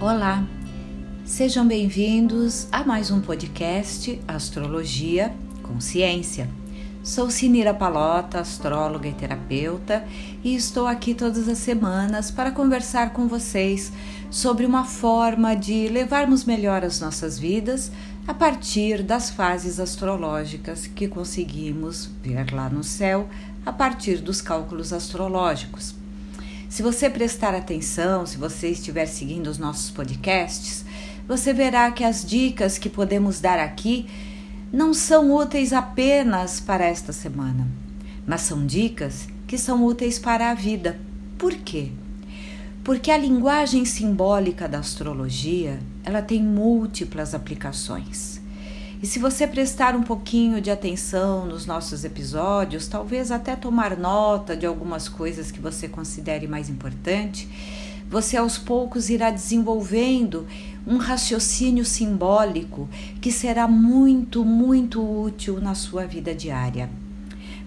Olá, 0.00 0.46
sejam 1.24 1.66
bem-vindos 1.66 2.68
a 2.70 2.84
mais 2.84 3.10
um 3.10 3.20
podcast 3.20 4.20
Astrologia 4.28 5.34
Consciência. 5.60 6.48
Sou 7.02 7.28
Sinira 7.32 7.74
Palota, 7.74 8.38
astróloga 8.38 9.08
e 9.08 9.12
terapeuta, 9.12 10.06
e 10.44 10.54
estou 10.54 10.86
aqui 10.86 11.14
todas 11.14 11.48
as 11.48 11.58
semanas 11.58 12.30
para 12.30 12.52
conversar 12.52 13.12
com 13.12 13.26
vocês 13.26 13.92
sobre 14.30 14.64
uma 14.64 14.84
forma 14.84 15.56
de 15.56 15.88
levarmos 15.88 16.44
melhor 16.44 16.84
as 16.84 17.00
nossas 17.00 17.36
vidas 17.36 17.90
a 18.24 18.32
partir 18.32 19.02
das 19.02 19.30
fases 19.30 19.80
astrológicas 19.80 20.86
que 20.86 21.08
conseguimos 21.08 22.08
ver 22.22 22.52
lá 22.52 22.68
no 22.68 22.84
céu 22.84 23.28
a 23.66 23.72
partir 23.72 24.18
dos 24.18 24.40
cálculos 24.40 24.92
astrológicos. 24.92 25.97
Se 26.68 26.82
você 26.82 27.08
prestar 27.08 27.54
atenção, 27.54 28.26
se 28.26 28.36
você 28.36 28.68
estiver 28.68 29.06
seguindo 29.06 29.46
os 29.46 29.58
nossos 29.58 29.90
podcasts, 29.90 30.84
você 31.26 31.52
verá 31.52 31.90
que 31.90 32.04
as 32.04 32.24
dicas 32.24 32.76
que 32.76 32.90
podemos 32.90 33.40
dar 33.40 33.58
aqui 33.58 34.06
não 34.70 34.92
são 34.92 35.34
úteis 35.34 35.72
apenas 35.72 36.60
para 36.60 36.84
esta 36.84 37.10
semana, 37.10 37.66
mas 38.26 38.42
são 38.42 38.66
dicas 38.66 39.28
que 39.46 39.56
são 39.56 39.84
úteis 39.84 40.18
para 40.18 40.50
a 40.50 40.54
vida. 40.54 40.98
Por 41.38 41.54
quê? 41.54 41.90
Porque 42.84 43.10
a 43.10 43.16
linguagem 43.16 43.86
simbólica 43.86 44.68
da 44.68 44.78
astrologia, 44.78 45.78
ela 46.04 46.20
tem 46.20 46.42
múltiplas 46.42 47.34
aplicações. 47.34 48.42
E 49.00 49.06
se 49.06 49.20
você 49.20 49.46
prestar 49.46 49.94
um 49.94 50.02
pouquinho 50.02 50.60
de 50.60 50.72
atenção 50.72 51.46
nos 51.46 51.66
nossos 51.66 52.04
episódios, 52.04 52.88
talvez 52.88 53.30
até 53.30 53.54
tomar 53.54 53.96
nota 53.96 54.56
de 54.56 54.66
algumas 54.66 55.08
coisas 55.08 55.52
que 55.52 55.60
você 55.60 55.86
considere 55.88 56.48
mais 56.48 56.68
importante, 56.68 57.48
você 58.10 58.36
aos 58.36 58.58
poucos 58.58 59.08
irá 59.08 59.30
desenvolvendo 59.30 60.48
um 60.84 60.96
raciocínio 60.96 61.84
simbólico 61.84 62.88
que 63.20 63.30
será 63.30 63.68
muito, 63.68 64.44
muito 64.44 65.00
útil 65.00 65.60
na 65.60 65.76
sua 65.76 66.04
vida 66.04 66.34
diária. 66.34 66.90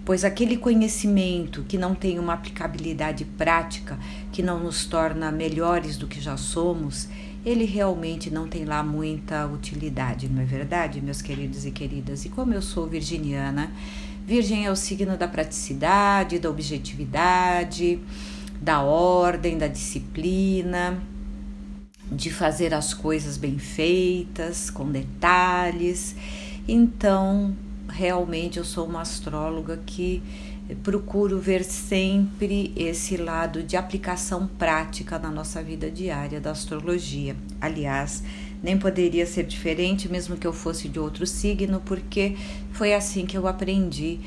Pois 0.04 0.24
aquele 0.24 0.56
conhecimento 0.56 1.62
que 1.62 1.78
não 1.78 1.94
tem 1.94 2.18
uma 2.18 2.34
aplicabilidade 2.34 3.24
prática, 3.24 3.98
que 4.32 4.42
não 4.42 4.58
nos 4.58 4.84
torna 4.84 5.30
melhores 5.30 5.96
do 5.96 6.06
que 6.08 6.20
já 6.20 6.36
somos, 6.36 7.08
ele 7.44 7.64
realmente 7.64 8.30
não 8.30 8.48
tem 8.48 8.64
lá 8.64 8.82
muita 8.82 9.46
utilidade, 9.46 10.28
não 10.28 10.42
é 10.42 10.44
verdade, 10.44 11.00
meus 11.00 11.22
queridos 11.22 11.64
e 11.64 11.70
queridas? 11.70 12.24
E 12.24 12.28
como 12.28 12.52
eu 12.54 12.62
sou 12.62 12.86
virginiana, 12.86 13.70
Virgem 14.24 14.64
é 14.64 14.70
o 14.70 14.76
signo 14.76 15.16
da 15.16 15.26
praticidade, 15.26 16.38
da 16.38 16.48
objetividade, 16.48 17.98
da 18.60 18.80
ordem, 18.80 19.58
da 19.58 19.66
disciplina, 19.66 21.02
de 22.10 22.30
fazer 22.30 22.72
as 22.72 22.94
coisas 22.94 23.36
bem 23.36 23.58
feitas, 23.58 24.70
com 24.70 24.90
detalhes. 24.90 26.14
Então, 26.68 27.56
realmente 27.92 28.58
eu 28.58 28.64
sou 28.64 28.86
uma 28.86 29.02
astróloga 29.02 29.80
que 29.84 30.22
procuro 30.82 31.38
ver 31.38 31.62
sempre 31.64 32.72
esse 32.74 33.16
lado 33.16 33.62
de 33.62 33.76
aplicação 33.76 34.46
prática 34.46 35.18
na 35.18 35.30
nossa 35.30 35.62
vida 35.62 35.90
diária 35.90 36.40
da 36.40 36.50
astrologia. 36.50 37.36
Aliás, 37.60 38.22
nem 38.62 38.78
poderia 38.78 39.26
ser 39.26 39.44
diferente, 39.44 40.08
mesmo 40.08 40.36
que 40.36 40.46
eu 40.46 40.52
fosse 40.52 40.88
de 40.88 40.98
outro 40.98 41.26
signo, 41.26 41.80
porque 41.84 42.36
foi 42.72 42.94
assim 42.94 43.26
que 43.26 43.36
eu 43.36 43.46
aprendi 43.46 44.18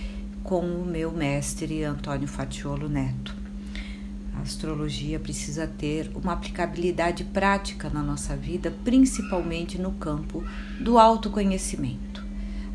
com 0.44 0.60
o 0.60 0.86
meu 0.86 1.12
mestre 1.12 1.84
Antônio 1.84 2.28
Fatiolo 2.28 2.88
Neto. 2.88 3.36
A 4.38 4.42
astrologia 4.42 5.18
precisa 5.18 5.66
ter 5.66 6.12
uma 6.14 6.34
aplicabilidade 6.34 7.24
prática 7.24 7.90
na 7.90 8.04
nossa 8.04 8.36
vida, 8.36 8.72
principalmente 8.84 9.82
no 9.82 9.94
campo 9.94 10.44
do 10.80 11.00
autoconhecimento. 11.00 12.15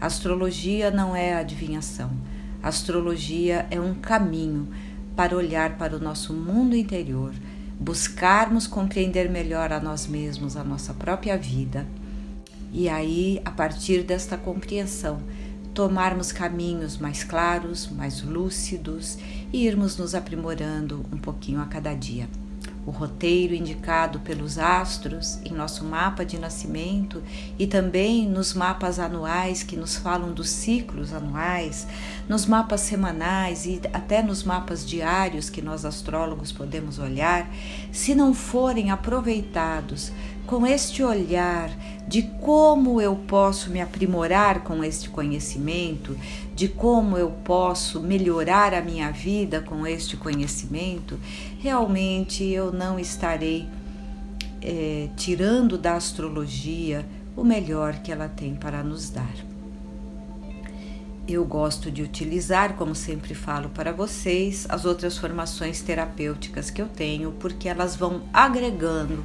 Astrologia 0.00 0.90
não 0.90 1.14
é 1.14 1.34
adivinhação 1.34 2.10
astrologia 2.62 3.66
é 3.70 3.80
um 3.80 3.94
caminho 3.94 4.68
para 5.16 5.36
olhar 5.36 5.76
para 5.76 5.96
o 5.96 6.00
nosso 6.00 6.32
mundo 6.32 6.76
interior, 6.76 7.32
buscarmos 7.78 8.66
compreender 8.66 9.30
melhor 9.30 9.72
a 9.72 9.80
nós 9.80 10.06
mesmos, 10.06 10.56
a 10.56 10.64
nossa 10.64 10.94
própria 10.94 11.36
vida. 11.36 11.86
E 12.72 12.88
aí, 12.88 13.40
a 13.44 13.50
partir 13.50 14.02
desta 14.02 14.36
compreensão, 14.36 15.20
tomarmos 15.74 16.32
caminhos 16.32 16.98
mais 16.98 17.24
claros, 17.24 17.88
mais 17.90 18.22
lúcidos 18.22 19.18
e 19.52 19.66
irmos 19.66 19.96
nos 19.96 20.14
aprimorando 20.14 21.04
um 21.12 21.16
pouquinho 21.16 21.60
a 21.60 21.66
cada 21.66 21.94
dia 21.94 22.28
o 22.86 22.90
roteiro 22.90 23.54
indicado 23.54 24.20
pelos 24.20 24.58
astros 24.58 25.38
em 25.44 25.52
nosso 25.52 25.84
mapa 25.84 26.24
de 26.24 26.38
nascimento 26.38 27.22
e 27.58 27.66
também 27.66 28.28
nos 28.28 28.54
mapas 28.54 28.98
anuais 28.98 29.62
que 29.62 29.76
nos 29.76 29.96
falam 29.96 30.32
dos 30.32 30.48
ciclos 30.48 31.12
anuais, 31.12 31.86
nos 32.28 32.46
mapas 32.46 32.80
semanais 32.80 33.66
e 33.66 33.80
até 33.92 34.22
nos 34.22 34.42
mapas 34.42 34.88
diários 34.88 35.50
que 35.50 35.60
nós 35.60 35.84
astrólogos 35.84 36.52
podemos 36.52 36.98
olhar, 36.98 37.50
se 37.92 38.14
não 38.14 38.32
forem 38.32 38.90
aproveitados 38.90 40.10
com 40.46 40.66
este 40.66 41.02
olhar 41.02 41.70
de 42.08 42.22
como 42.22 43.00
eu 43.00 43.14
posso 43.14 43.70
me 43.70 43.80
aprimorar 43.80 44.64
com 44.64 44.82
este 44.82 45.08
conhecimento, 45.08 46.16
de 46.54 46.66
como 46.66 47.16
eu 47.16 47.30
posso 47.44 48.00
melhorar 48.00 48.74
a 48.74 48.80
minha 48.80 49.10
vida 49.12 49.60
com 49.60 49.86
este 49.86 50.16
conhecimento, 50.16 51.18
realmente 51.60 52.44
eu 52.44 52.72
não 52.72 52.98
estarei 52.98 53.68
é, 54.60 55.08
tirando 55.16 55.78
da 55.78 55.94
astrologia 55.94 57.06
o 57.36 57.44
melhor 57.44 57.94
que 58.02 58.10
ela 58.10 58.28
tem 58.28 58.54
para 58.54 58.82
nos 58.82 59.08
dar. 59.08 59.34
Eu 61.28 61.44
gosto 61.44 61.92
de 61.92 62.02
utilizar, 62.02 62.74
como 62.74 62.92
sempre 62.92 63.34
falo 63.34 63.68
para 63.68 63.92
vocês, 63.92 64.66
as 64.68 64.84
outras 64.84 65.16
formações 65.16 65.80
terapêuticas 65.80 66.70
que 66.70 66.82
eu 66.82 66.88
tenho, 66.88 67.30
porque 67.38 67.68
elas 67.68 67.94
vão 67.94 68.22
agregando 68.32 69.24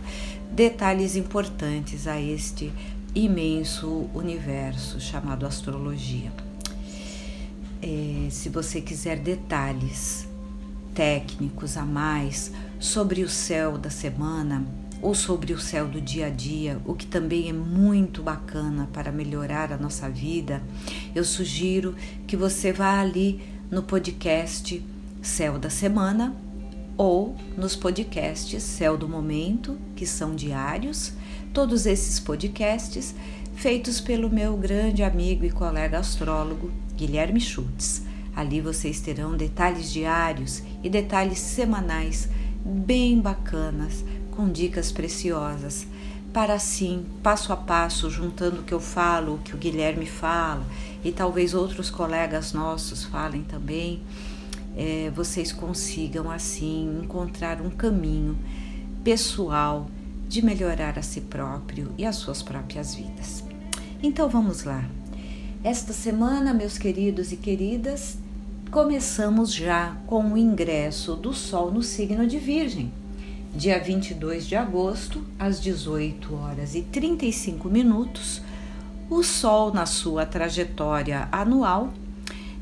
detalhes 0.56 1.18
importantes 1.18 2.08
a 2.08 2.20
este 2.20 2.72
imenso 3.14 4.10
universo 4.14 5.02
chamado 5.02 5.46
astrologia. 5.46 6.32
É, 7.82 8.30
se 8.32 8.48
você 8.48 8.80
quiser 8.80 9.20
detalhes 9.20 10.26
técnicos 10.94 11.76
a 11.76 11.84
mais 11.84 12.54
sobre 12.80 13.22
o 13.22 13.30
céu 13.30 13.78
da 13.78 13.90
semana 13.90 14.66
ou 15.02 15.14
sobre 15.14 15.52
o 15.52 15.60
céu 15.60 15.88
do 15.88 16.00
dia 16.00 16.28
a 16.28 16.30
dia, 16.30 16.80
o 16.86 16.96
que 16.96 17.06
também 17.06 17.50
é 17.50 17.54
muito 17.54 18.24
bacana 18.24 18.88
para 18.94 19.12
melhorar 19.12 19.74
a 19.74 19.78
nossa 19.78 20.10
vida, 20.10 20.64
eu 21.14 21.26
sugiro 21.26 21.94
que 22.26 22.38
você 22.38 22.72
vá 22.72 23.02
ali 23.02 23.42
no 23.70 23.84
podcast 23.84 24.82
Céu 25.22 25.60
da 25.60 25.70
Semana 25.70 26.45
ou 26.98 27.36
nos 27.58 27.76
podcasts 27.76 28.64
Céu 28.64 28.98
do 28.98 29.08
Momento, 29.08 29.78
que 29.96 30.06
são 30.06 30.36
diários, 30.36 31.14
todos 31.54 31.86
esses 31.86 32.20
podcasts 32.20 33.16
feitos 33.56 34.02
pelo 34.02 34.30
meu 34.30 34.56
grande 34.58 35.04
amigo 35.04 35.46
e 35.46 35.52
colega 35.52 36.00
astrólogo 36.00 36.72
Guilherme 36.96 37.40
Schultz. 37.40 38.04
Ali 38.36 38.60
vocês 38.60 39.00
terão 39.00 39.36
detalhes 39.36 39.92
diários 39.92 40.62
e 40.84 40.90
detalhes 40.90 41.40
semanais 41.40 42.30
bem 42.64 43.20
bacanas, 43.20 44.04
com 44.32 44.50
dicas 44.50 44.92
preciosas, 44.92 45.88
para 46.34 46.56
assim, 46.56 47.06
passo 47.24 47.54
a 47.54 47.56
passo, 47.56 48.10
juntando 48.10 48.60
o 48.60 48.64
que 48.64 48.74
eu 48.74 48.82
falo, 48.82 49.36
o 49.36 49.38
que 49.38 49.56
o 49.56 49.58
Guilherme 49.58 50.06
fala 50.06 50.66
e 51.04 51.12
talvez 51.12 51.54
outros 51.54 51.90
colegas 51.90 52.52
nossos 52.52 53.06
falem 53.06 53.44
também 53.44 54.02
é, 54.76 55.12
vocês 55.16 55.52
consigam 55.52 56.30
assim 56.30 57.02
encontrar 57.04 57.62
um 57.62 57.70
caminho 57.70 58.38
pessoal 59.04 59.88
de 60.28 60.44
melhorar 60.44 60.98
a 60.98 61.02
si 61.02 61.22
próprio 61.22 61.92
e 61.98 62.06
as 62.06 62.16
suas 62.16 62.42
próprias 62.42 62.96
vidas. 62.96 63.44
Então 64.02 64.28
vamos 64.28 64.64
lá. 64.64 64.84
Esta 65.64 65.94
semana, 65.94 66.54
meus 66.54 66.78
queridos 66.78 67.32
e 67.32 67.38
queridas, 67.38 68.18
começamos 68.70 69.54
já 69.54 69.96
com 70.06 70.34
o 70.34 70.38
ingresso 70.38 71.16
do 71.16 71.34
Sol 71.34 71.72
no 71.72 71.82
signo 71.82 72.28
de 72.28 72.38
Virgem. 72.38 72.92
Dia 73.56 73.82
22 73.82 74.46
de 74.46 74.56
agosto, 74.56 75.24
às 75.40 75.62
18 75.62 76.36
horas 76.36 76.76
e 76.76 76.82
35 76.82 77.70
minutos, 77.70 78.42
o 79.10 79.24
Sol, 79.24 79.74
na 79.74 79.86
sua 79.86 80.26
trajetória 80.26 81.30
anual, 81.32 81.94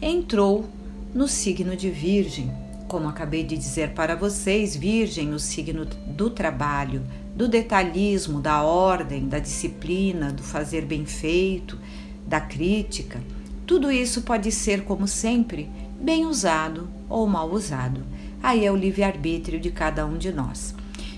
entrou 0.01 0.69
no 1.13 1.27
signo 1.27 1.75
de 1.75 1.89
Virgem. 1.89 2.51
Como 2.87 3.07
acabei 3.07 3.43
de 3.43 3.55
dizer 3.57 3.91
para 3.91 4.15
vocês, 4.15 4.75
Virgem, 4.75 5.33
o 5.33 5.39
signo 5.39 5.85
do 5.85 6.29
trabalho, 6.29 7.03
do 7.35 7.47
detalhismo, 7.47 8.41
da 8.41 8.63
ordem, 8.63 9.27
da 9.27 9.39
disciplina, 9.39 10.31
do 10.31 10.43
fazer 10.43 10.85
bem 10.85 11.05
feito, 11.05 11.77
da 12.27 12.41
crítica. 12.41 13.21
Tudo 13.65 13.91
isso 13.91 14.23
pode 14.23 14.51
ser, 14.51 14.83
como 14.83 15.07
sempre, 15.07 15.69
bem 15.99 16.25
usado 16.25 16.89
ou 17.07 17.27
mal 17.27 17.49
usado. 17.51 18.01
Aí 18.41 18.65
é 18.65 18.71
o 18.71 18.75
livre-arbítrio 18.75 19.59
de 19.59 19.71
cada 19.71 20.05
um 20.05 20.17
de 20.17 20.31
nós. 20.31 20.75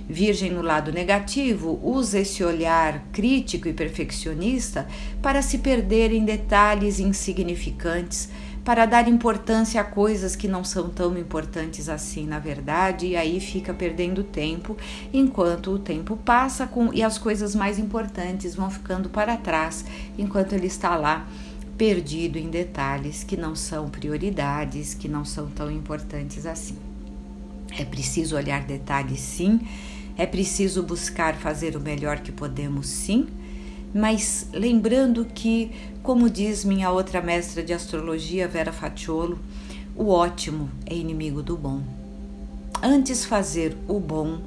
Virgem 0.07 0.51
no 0.51 0.61
lado 0.61 0.91
negativo 0.91 1.79
usa 1.83 2.19
esse 2.19 2.43
olhar 2.43 3.03
crítico 3.11 3.67
e 3.67 3.73
perfeccionista 3.73 4.87
para 5.21 5.41
se 5.41 5.57
perder 5.57 6.11
em 6.11 6.23
detalhes 6.23 6.99
insignificantes, 6.99 8.29
para 8.65 8.87
dar 8.87 9.07
importância 9.07 9.79
a 9.79 9.83
coisas 9.83 10.35
que 10.35 10.47
não 10.47 10.63
são 10.63 10.89
tão 10.89 11.15
importantes 11.15 11.87
assim 11.87 12.25
na 12.25 12.39
verdade, 12.39 13.05
e 13.05 13.15
aí 13.15 13.39
fica 13.39 13.71
perdendo 13.75 14.23
tempo, 14.23 14.75
enquanto 15.13 15.69
o 15.69 15.79
tempo 15.79 16.17
passa 16.17 16.65
com, 16.65 16.91
e 16.91 17.03
as 17.03 17.19
coisas 17.19 17.53
mais 17.53 17.77
importantes 17.77 18.55
vão 18.55 18.71
ficando 18.71 19.07
para 19.07 19.37
trás, 19.37 19.85
enquanto 20.17 20.53
ele 20.53 20.65
está 20.65 20.95
lá 20.95 21.27
perdido 21.77 22.39
em 22.39 22.49
detalhes 22.49 23.23
que 23.23 23.37
não 23.37 23.55
são 23.55 23.87
prioridades, 23.87 24.95
que 24.95 25.07
não 25.07 25.23
são 25.23 25.47
tão 25.47 25.69
importantes 25.69 26.47
assim. 26.47 26.77
É 27.77 27.85
preciso 27.85 28.35
olhar 28.35 28.63
detalhes, 28.63 29.19
sim, 29.19 29.59
é 30.17 30.25
preciso 30.25 30.81
buscar 30.81 31.35
fazer 31.35 31.75
o 31.75 31.79
melhor 31.79 32.21
que 32.21 32.31
podemos, 32.31 32.87
sim, 32.87 33.27
mas 33.95 34.47
lembrando 34.51 35.23
que, 35.23 35.71
como 36.03 36.29
diz 36.29 36.65
minha 36.65 36.91
outra 36.91 37.21
mestra 37.21 37.63
de 37.63 37.71
astrologia, 37.71 38.45
Vera 38.45 38.73
Fatiolo, 38.73 39.39
o 39.95 40.09
ótimo 40.09 40.69
é 40.85 40.93
inimigo 40.93 41.41
do 41.41 41.55
bom. 41.55 41.81
Antes 42.83 43.23
fazer 43.23 43.77
o 43.87 43.97
bom, 43.97 44.41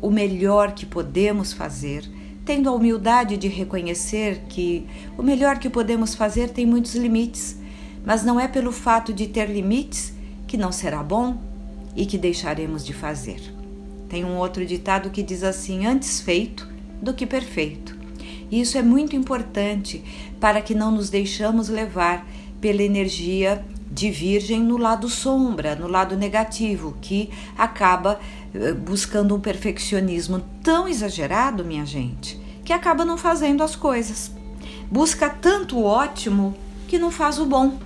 o 0.00 0.10
melhor 0.10 0.72
que 0.72 0.86
podemos 0.86 1.52
fazer, 1.52 2.08
tendo 2.46 2.70
a 2.70 2.72
humildade 2.72 3.36
de 3.36 3.48
reconhecer 3.48 4.44
que 4.48 4.86
o 5.18 5.22
melhor 5.22 5.58
que 5.58 5.68
podemos 5.68 6.14
fazer 6.14 6.48
tem 6.48 6.64
muitos 6.64 6.94
limites, 6.94 7.58
mas 8.02 8.24
não 8.24 8.40
é 8.40 8.48
pelo 8.48 8.72
fato 8.72 9.12
de 9.12 9.26
ter 9.26 9.50
limites 9.50 10.14
que 10.46 10.56
não 10.56 10.72
será 10.72 11.02
bom 11.02 11.36
e 11.94 12.06
que 12.06 12.16
deixaremos 12.16 12.82
de 12.82 12.94
fazer. 12.94 13.42
Tem 14.08 14.24
um 14.24 14.38
outro 14.38 14.64
ditado 14.64 15.10
que 15.10 15.22
diz 15.22 15.42
assim: 15.42 15.84
antes 15.84 16.18
feito 16.18 16.66
do 17.02 17.12
que 17.12 17.26
perfeito. 17.26 17.95
Isso 18.50 18.78
é 18.78 18.82
muito 18.82 19.16
importante 19.16 20.02
para 20.40 20.60
que 20.60 20.74
não 20.74 20.90
nos 20.90 21.10
deixamos 21.10 21.68
levar 21.68 22.26
pela 22.60 22.82
energia 22.82 23.64
de 23.90 24.10
virgem 24.10 24.62
no 24.62 24.76
lado 24.76 25.08
sombra, 25.08 25.74
no 25.74 25.88
lado 25.88 26.16
negativo, 26.16 26.96
que 27.00 27.30
acaba 27.56 28.20
eh, 28.54 28.72
buscando 28.72 29.34
um 29.34 29.40
perfeccionismo 29.40 30.42
tão 30.62 30.86
exagerado, 30.88 31.64
minha 31.64 31.86
gente, 31.86 32.38
que 32.64 32.72
acaba 32.72 33.04
não 33.04 33.16
fazendo 33.16 33.62
as 33.62 33.74
coisas. 33.74 34.30
Busca 34.90 35.28
tanto 35.30 35.78
o 35.78 35.84
ótimo 35.84 36.54
que 36.88 36.98
não 36.98 37.10
faz 37.10 37.38
o 37.38 37.46
bom. 37.46 37.78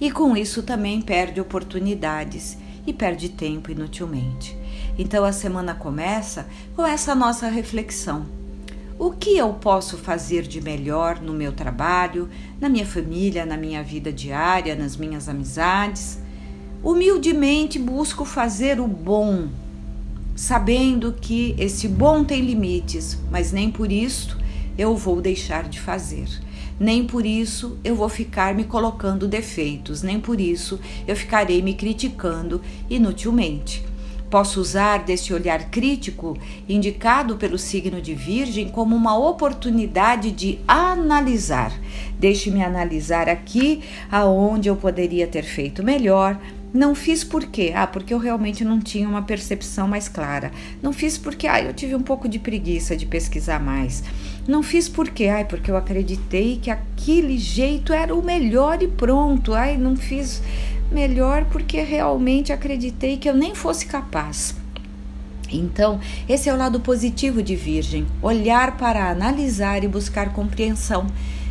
E 0.00 0.10
com 0.10 0.36
isso 0.36 0.62
também 0.62 1.00
perde 1.00 1.40
oportunidades 1.40 2.56
e 2.86 2.92
perde 2.92 3.28
tempo 3.28 3.70
inutilmente. 3.70 4.56
Então 4.98 5.24
a 5.24 5.32
semana 5.32 5.74
começa 5.74 6.46
com 6.74 6.86
essa 6.86 7.14
nossa 7.14 7.48
reflexão. 7.48 8.39
O 9.02 9.12
que 9.12 9.38
eu 9.38 9.54
posso 9.54 9.96
fazer 9.96 10.42
de 10.42 10.60
melhor 10.60 11.22
no 11.22 11.32
meu 11.32 11.52
trabalho, 11.52 12.28
na 12.60 12.68
minha 12.68 12.84
família, 12.84 13.46
na 13.46 13.56
minha 13.56 13.82
vida 13.82 14.12
diária, 14.12 14.74
nas 14.74 14.94
minhas 14.94 15.26
amizades? 15.26 16.18
Humildemente 16.84 17.78
busco 17.78 18.26
fazer 18.26 18.78
o 18.78 18.86
bom, 18.86 19.48
sabendo 20.36 21.14
que 21.18 21.54
esse 21.58 21.88
bom 21.88 22.22
tem 22.24 22.42
limites, 22.42 23.18
mas 23.30 23.52
nem 23.52 23.70
por 23.70 23.90
isso 23.90 24.36
eu 24.76 24.94
vou 24.94 25.22
deixar 25.22 25.66
de 25.66 25.80
fazer. 25.80 26.28
Nem 26.78 27.06
por 27.06 27.24
isso 27.24 27.78
eu 27.82 27.96
vou 27.96 28.10
ficar 28.10 28.54
me 28.54 28.64
colocando 28.64 29.26
defeitos, 29.26 30.02
nem 30.02 30.20
por 30.20 30.38
isso 30.38 30.78
eu 31.08 31.16
ficarei 31.16 31.62
me 31.62 31.72
criticando 31.72 32.60
inutilmente. 32.90 33.82
Posso 34.30 34.60
usar 34.60 34.98
desse 34.98 35.34
olhar 35.34 35.70
crítico, 35.70 36.38
indicado 36.68 37.36
pelo 37.36 37.58
signo 37.58 38.00
de 38.00 38.14
Virgem, 38.14 38.68
como 38.68 38.94
uma 38.94 39.18
oportunidade 39.18 40.30
de 40.30 40.58
analisar. 40.68 41.72
Deixe-me 42.18 42.62
analisar 42.62 43.28
aqui 43.28 43.82
aonde 44.10 44.68
eu 44.68 44.76
poderia 44.76 45.26
ter 45.26 45.42
feito 45.42 45.82
melhor, 45.82 46.38
não 46.72 46.94
fiz 46.94 47.24
por 47.24 47.46
quê? 47.46 47.72
Ah, 47.74 47.86
porque 47.86 48.14
eu 48.14 48.18
realmente 48.18 48.64
não 48.64 48.78
tinha 48.78 49.08
uma 49.08 49.22
percepção 49.22 49.88
mais 49.88 50.08
clara. 50.08 50.52
Não 50.80 50.92
fiz 50.92 51.18
porque 51.18 51.48
ah, 51.48 51.60
eu 51.60 51.74
tive 51.74 51.96
um 51.96 52.02
pouco 52.02 52.28
de 52.28 52.38
preguiça 52.38 52.96
de 52.96 53.06
pesquisar 53.06 53.58
mais. 53.58 54.04
Não 54.46 54.62
fiz 54.62 54.88
por 54.88 55.10
quê? 55.10 55.26
Ah, 55.26 55.44
porque 55.44 55.68
eu 55.68 55.76
acreditei 55.76 56.60
que 56.62 56.70
aquele 56.70 57.36
jeito 57.38 57.92
era 57.92 58.14
o 58.14 58.22
melhor 58.22 58.80
e 58.82 58.86
pronto. 58.86 59.52
Ai, 59.52 59.76
não 59.76 59.96
fiz 59.96 60.40
melhor 60.90 61.44
porque 61.46 61.80
realmente 61.80 62.52
acreditei 62.52 63.16
que 63.16 63.28
eu 63.28 63.34
nem 63.34 63.54
fosse 63.54 63.86
capaz. 63.86 64.54
Então, 65.52 66.00
esse 66.28 66.48
é 66.48 66.54
o 66.54 66.56
lado 66.56 66.80
positivo 66.80 67.42
de 67.42 67.56
Virgem: 67.56 68.06
olhar 68.22 68.76
para 68.76 69.10
analisar 69.10 69.82
e 69.82 69.88
buscar 69.88 70.32
compreensão 70.32 71.06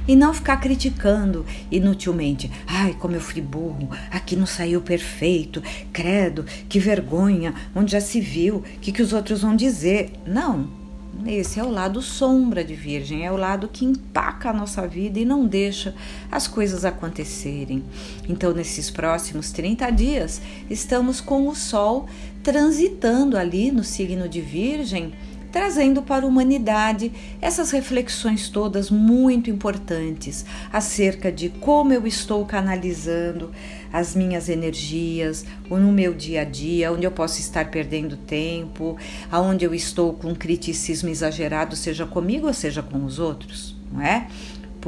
e 0.08 0.16
não 0.16 0.34
ficar 0.34 0.58
criticando 0.58 1.46
inutilmente. 1.72 2.50
Ai, 2.66 2.96
como 2.98 3.16
eu 3.16 3.22
fui 3.22 3.42
burro, 3.42 3.90
aqui 4.10 4.36
não 4.36 4.46
saiu 4.46 4.82
perfeito, 4.82 5.62
credo, 5.94 6.46
que 6.68 6.80
vergonha, 6.80 7.54
onde 7.76 7.92
já 7.92 8.02
se 8.02 8.20
viu, 8.20 8.56
o 8.56 8.62
que, 8.82 8.92
que 8.92 9.04
os 9.04 9.14
outros 9.14 9.42
vão 9.42 9.56
dizer. 9.56 10.14
Não, 10.26 10.79
esse 11.26 11.60
é 11.60 11.64
o 11.64 11.70
lado 11.70 12.02
sombra 12.02 12.64
de 12.64 12.76
Virgem, 12.76 13.26
é 13.26 13.32
o 13.32 13.38
lado 13.38 13.68
que 13.68 13.86
empaca 13.86 14.50
a 14.50 14.54
nossa 14.54 14.88
vida 14.88 15.20
e 15.20 15.26
não 15.26 15.46
deixa 15.46 15.96
as 16.32 16.48
coisas 16.48 16.86
acontecerem. 16.86 17.84
Então, 18.28 18.54
nesses 18.54 18.90
próximos 18.90 19.52
30 19.52 19.90
dias, 19.92 20.42
estamos 20.70 21.20
com 21.22 21.48
o 21.48 21.56
Sol 21.56 22.08
transitando 22.44 23.38
ali 23.38 23.72
no 23.72 23.84
signo 23.84 24.28
de 24.28 24.42
Virgem 24.42 25.14
trazendo 25.52 26.02
para 26.02 26.26
a 26.26 26.28
humanidade 26.28 27.12
essas 27.42 27.72
reflexões 27.72 28.50
todas 28.50 28.90
muito 28.90 29.50
importantes 29.50 30.46
acerca 30.72 31.32
de 31.32 31.50
como 31.50 31.94
eu 31.94 32.06
estou 32.06 32.46
canalizando 32.46 33.52
as 33.92 34.16
minhas 34.16 34.50
energias 34.50 35.46
no 35.70 35.92
meu 35.92 36.14
dia 36.14 36.42
a 36.42 36.44
dia, 36.44 36.92
onde 36.92 37.06
eu 37.06 37.12
posso 37.12 37.40
estar 37.40 37.72
perdendo 37.72 38.16
tempo, 38.16 38.98
aonde 39.32 39.66
eu 39.66 39.74
estou 39.74 40.14
com 40.14 40.36
criticismo 40.36 41.10
exagerado, 41.10 41.76
seja 41.76 42.06
comigo 42.06 42.48
ou 42.48 42.54
seja 42.54 42.84
com 42.84 43.04
os 43.06 43.20
outros, 43.20 43.76
não 43.92 44.02
é? 44.02 44.28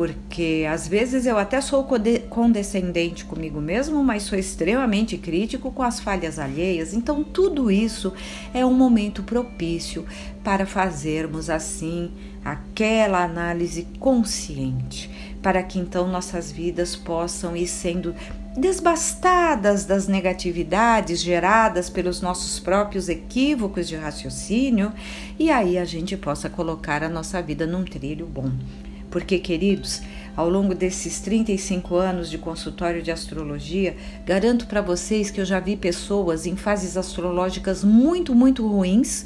Porque 0.01 0.65
às 0.67 0.87
vezes 0.87 1.27
eu 1.27 1.37
até 1.37 1.61
sou 1.61 1.87
condescendente 2.27 3.23
comigo 3.23 3.61
mesmo, 3.61 4.03
mas 4.03 4.23
sou 4.23 4.35
extremamente 4.35 5.15
crítico 5.15 5.71
com 5.71 5.83
as 5.83 5.99
falhas 5.99 6.39
alheias. 6.39 6.91
Então, 6.91 7.23
tudo 7.23 7.69
isso 7.69 8.11
é 8.51 8.65
um 8.65 8.73
momento 8.73 9.21
propício 9.21 10.03
para 10.43 10.65
fazermos 10.65 11.51
assim 11.51 12.09
aquela 12.43 13.23
análise 13.23 13.87
consciente, 13.99 15.07
para 15.39 15.61
que 15.61 15.77
então 15.77 16.07
nossas 16.07 16.51
vidas 16.51 16.95
possam 16.95 17.55
ir 17.55 17.67
sendo 17.67 18.15
desbastadas 18.57 19.85
das 19.85 20.07
negatividades 20.07 21.21
geradas 21.21 21.91
pelos 21.91 22.21
nossos 22.21 22.59
próprios 22.59 23.07
equívocos 23.07 23.87
de 23.87 23.95
raciocínio 23.95 24.91
e 25.37 25.51
aí 25.51 25.77
a 25.77 25.85
gente 25.85 26.17
possa 26.17 26.49
colocar 26.49 27.03
a 27.03 27.09
nossa 27.09 27.39
vida 27.39 27.67
num 27.67 27.85
trilho 27.85 28.25
bom. 28.25 28.51
Porque, 29.11 29.37
queridos, 29.37 30.01
ao 30.35 30.49
longo 30.49 30.73
desses 30.73 31.19
35 31.19 31.95
anos 31.95 32.29
de 32.29 32.37
consultório 32.37 33.03
de 33.03 33.11
astrologia, 33.11 33.95
garanto 34.25 34.65
para 34.65 34.81
vocês 34.81 35.29
que 35.29 35.41
eu 35.41 35.45
já 35.45 35.59
vi 35.59 35.75
pessoas 35.75 36.45
em 36.45 36.55
fases 36.55 36.97
astrológicas 36.97 37.83
muito, 37.83 38.33
muito 38.33 38.65
ruins 38.65 39.25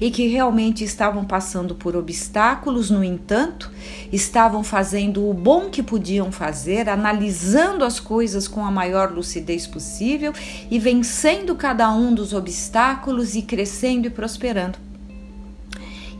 e 0.00 0.10
que 0.10 0.26
realmente 0.28 0.82
estavam 0.82 1.24
passando 1.24 1.74
por 1.74 1.94
obstáculos, 1.94 2.90
no 2.90 3.04
entanto, 3.04 3.70
estavam 4.10 4.64
fazendo 4.64 5.28
o 5.28 5.34
bom 5.34 5.68
que 5.68 5.82
podiam 5.82 6.32
fazer, 6.32 6.88
analisando 6.88 7.84
as 7.84 8.00
coisas 8.00 8.48
com 8.48 8.64
a 8.64 8.70
maior 8.70 9.12
lucidez 9.12 9.66
possível 9.66 10.32
e 10.70 10.78
vencendo 10.78 11.54
cada 11.54 11.92
um 11.92 12.14
dos 12.14 12.32
obstáculos 12.32 13.34
e 13.34 13.42
crescendo 13.42 14.06
e 14.06 14.10
prosperando. 14.10 14.89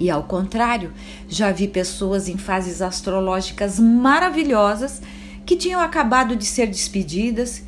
E 0.01 0.09
ao 0.09 0.23
contrário, 0.23 0.95
já 1.29 1.53
vi 1.53 1.69
pessoas 1.69 2.27
em 2.27 2.39
fases 2.39 2.81
astrológicas 2.81 3.79
maravilhosas 3.79 5.03
que 5.45 5.55
tinham 5.55 5.79
acabado 5.79 6.35
de 6.35 6.47
ser 6.47 6.69
despedidas, 6.69 7.63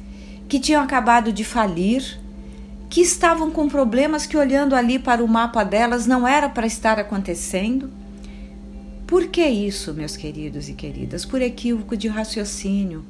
que 0.48 0.58
tinham 0.58 0.82
acabado 0.82 1.30
de 1.30 1.44
falir, 1.44 2.18
que 2.88 3.02
estavam 3.02 3.50
com 3.50 3.68
problemas 3.68 4.24
que, 4.24 4.36
olhando 4.38 4.74
ali 4.74 4.98
para 4.98 5.22
o 5.22 5.28
mapa 5.28 5.62
delas, 5.62 6.06
não 6.06 6.26
era 6.26 6.48
para 6.48 6.66
estar 6.66 6.98
acontecendo. 6.98 7.90
Por 9.06 9.26
que 9.26 9.46
isso, 9.46 9.92
meus 9.92 10.16
queridos 10.16 10.70
e 10.70 10.72
queridas? 10.72 11.26
Por 11.26 11.42
equívoco 11.42 11.98
de 11.98 12.08
raciocínio, 12.08 13.04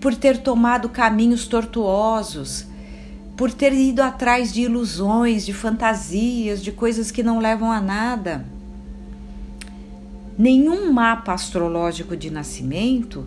por 0.00 0.14
ter 0.14 0.38
tomado 0.38 0.88
caminhos 0.88 1.48
tortuosos, 1.48 2.66
por 3.36 3.52
ter 3.52 3.72
ido 3.72 4.00
atrás 4.00 4.52
de 4.52 4.62
ilusões, 4.62 5.44
de 5.44 5.52
fantasias, 5.52 6.62
de 6.62 6.70
coisas 6.70 7.10
que 7.10 7.22
não 7.22 7.40
levam 7.40 7.72
a 7.72 7.80
nada 7.80 8.46
nenhum 10.40 10.90
mapa 10.90 11.34
astrológico 11.34 12.16
de 12.16 12.30
nascimento 12.30 13.26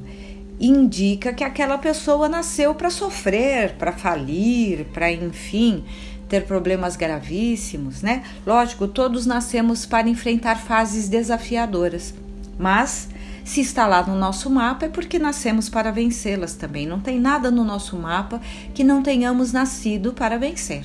indica 0.60 1.32
que 1.32 1.43
aquela 1.43 1.77
pessoa 1.77 2.27
nasceu 2.27 2.74
para 2.74 2.89
sofrer, 2.89 3.74
para 3.74 3.91
falir, 3.91 4.86
para 4.86 5.12
enfim 5.12 5.84
ter 6.27 6.46
problemas 6.46 6.96
gravíssimos, 6.96 8.01
né? 8.01 8.24
Lógico, 8.48 8.88
todos 8.88 9.27
nascemos 9.27 9.86
para 9.86 10.10
enfrentar 10.10 10.55
fases 10.55 11.08
desafiadoras, 11.08 12.15
mas 12.58 13.10
se 13.43 13.62
está 13.62 13.86
lá 13.86 14.01
no 14.01 14.15
nosso 14.15 14.50
mapa 14.50 14.86
é 14.86 14.89
porque 14.89 15.20
nascemos 15.20 15.70
para 15.70 15.91
vencê-las 15.91 16.55
também. 16.55 16.88
Não 16.88 17.00
tem 17.00 17.20
nada 17.20 17.51
no 17.51 17.63
nosso 17.63 17.96
mapa 17.96 18.41
que 18.74 18.84
não 18.84 19.03
tenhamos 19.03 19.53
nascido 19.53 20.13
para 20.13 20.39
vencer. 20.39 20.84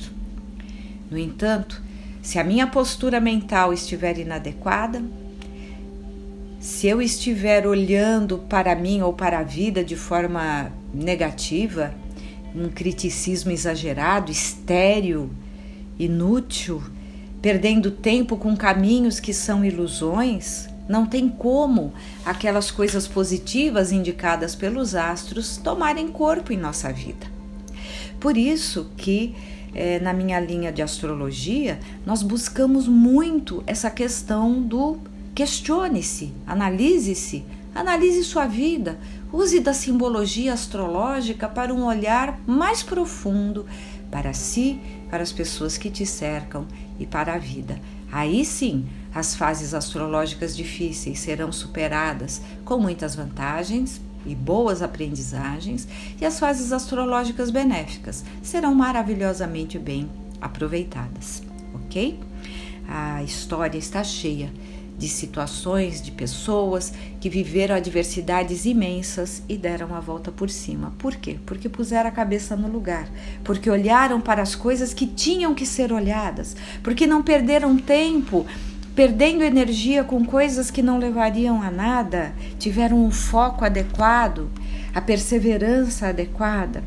No 1.10 1.16
entanto, 1.16 1.80
se 2.20 2.38
a 2.38 2.44
minha 2.44 2.66
postura 2.66 3.18
mental 3.18 3.72
estiver 3.72 4.18
inadequada, 4.18 5.02
se 6.58 6.88
eu 6.88 7.00
estiver 7.00 7.66
olhando 7.66 8.38
para 8.38 8.74
mim 8.74 9.00
ou 9.00 9.12
para 9.12 9.38
a 9.38 9.42
vida 9.44 9.84
de 9.84 9.94
forma 9.94 10.72
negativa, 10.92 11.94
um 12.54 12.68
criticismo 12.68 13.52
exagerado, 13.52 14.32
estéril, 14.32 15.30
inútil, 15.98 16.82
perdendo 17.40 17.92
tempo 17.92 18.36
com 18.36 18.56
caminhos 18.56 19.20
que 19.20 19.32
são 19.32 19.64
ilusões, 19.64 20.68
não 20.88 21.06
tem 21.06 21.28
como 21.28 21.92
aquelas 22.24 22.70
coisas 22.70 23.06
positivas 23.06 23.92
indicadas 23.92 24.56
pelos 24.56 24.96
astros 24.96 25.58
tomarem 25.58 26.08
corpo 26.08 26.52
em 26.52 26.56
nossa 26.56 26.92
vida. 26.92 27.26
Por 28.18 28.36
isso 28.36 28.90
que 28.96 29.36
é, 29.72 30.00
na 30.00 30.12
minha 30.12 30.40
linha 30.40 30.72
de 30.72 30.82
astrologia 30.82 31.78
nós 32.04 32.22
buscamos 32.22 32.88
muito 32.88 33.62
essa 33.66 33.90
questão 33.90 34.60
do 34.60 34.98
questione-se, 35.38 36.34
analise-se, 36.44 37.44
analise 37.72 38.24
sua 38.24 38.44
vida, 38.44 38.98
use 39.32 39.60
da 39.60 39.72
simbologia 39.72 40.52
astrológica 40.52 41.48
para 41.48 41.72
um 41.72 41.84
olhar 41.84 42.40
mais 42.44 42.82
profundo 42.82 43.64
para 44.10 44.32
si, 44.32 44.80
para 45.08 45.22
as 45.22 45.30
pessoas 45.30 45.78
que 45.78 45.90
te 45.90 46.04
cercam 46.04 46.66
e 46.98 47.06
para 47.06 47.34
a 47.34 47.38
vida. 47.38 47.80
Aí 48.10 48.44
sim, 48.44 48.88
as 49.14 49.36
fases 49.36 49.74
astrológicas 49.74 50.56
difíceis 50.56 51.20
serão 51.20 51.52
superadas 51.52 52.42
com 52.64 52.76
muitas 52.80 53.14
vantagens 53.14 54.00
e 54.26 54.34
boas 54.34 54.82
aprendizagens, 54.82 55.86
e 56.20 56.26
as 56.26 56.40
fases 56.40 56.72
astrológicas 56.72 57.52
benéficas 57.52 58.24
serão 58.42 58.74
maravilhosamente 58.74 59.78
bem 59.78 60.10
aproveitadas, 60.40 61.44
ok? 61.72 62.18
A 62.88 63.22
história 63.22 63.78
está 63.78 64.02
cheia 64.02 64.50
de 64.98 65.08
situações, 65.08 66.02
de 66.02 66.10
pessoas 66.10 66.92
que 67.20 67.30
viveram 67.30 67.76
adversidades 67.76 68.66
imensas 68.66 69.42
e 69.48 69.56
deram 69.56 69.94
a 69.94 70.00
volta 70.00 70.32
por 70.32 70.50
cima. 70.50 70.92
Por 70.98 71.14
quê? 71.14 71.36
Porque 71.46 71.68
puseram 71.68 72.08
a 72.08 72.12
cabeça 72.12 72.56
no 72.56 72.68
lugar, 72.68 73.08
porque 73.44 73.70
olharam 73.70 74.20
para 74.20 74.42
as 74.42 74.56
coisas 74.56 74.92
que 74.92 75.06
tinham 75.06 75.54
que 75.54 75.64
ser 75.64 75.92
olhadas, 75.92 76.56
porque 76.82 77.06
não 77.06 77.22
perderam 77.22 77.76
tempo 77.76 78.44
perdendo 78.96 79.44
energia 79.44 80.02
com 80.02 80.24
coisas 80.24 80.72
que 80.72 80.82
não 80.82 80.98
levariam 80.98 81.62
a 81.62 81.70
nada, 81.70 82.34
tiveram 82.58 83.00
um 83.00 83.12
foco 83.12 83.64
adequado, 83.64 84.50
a 84.92 85.00
perseverança 85.00 86.08
adequada. 86.08 86.82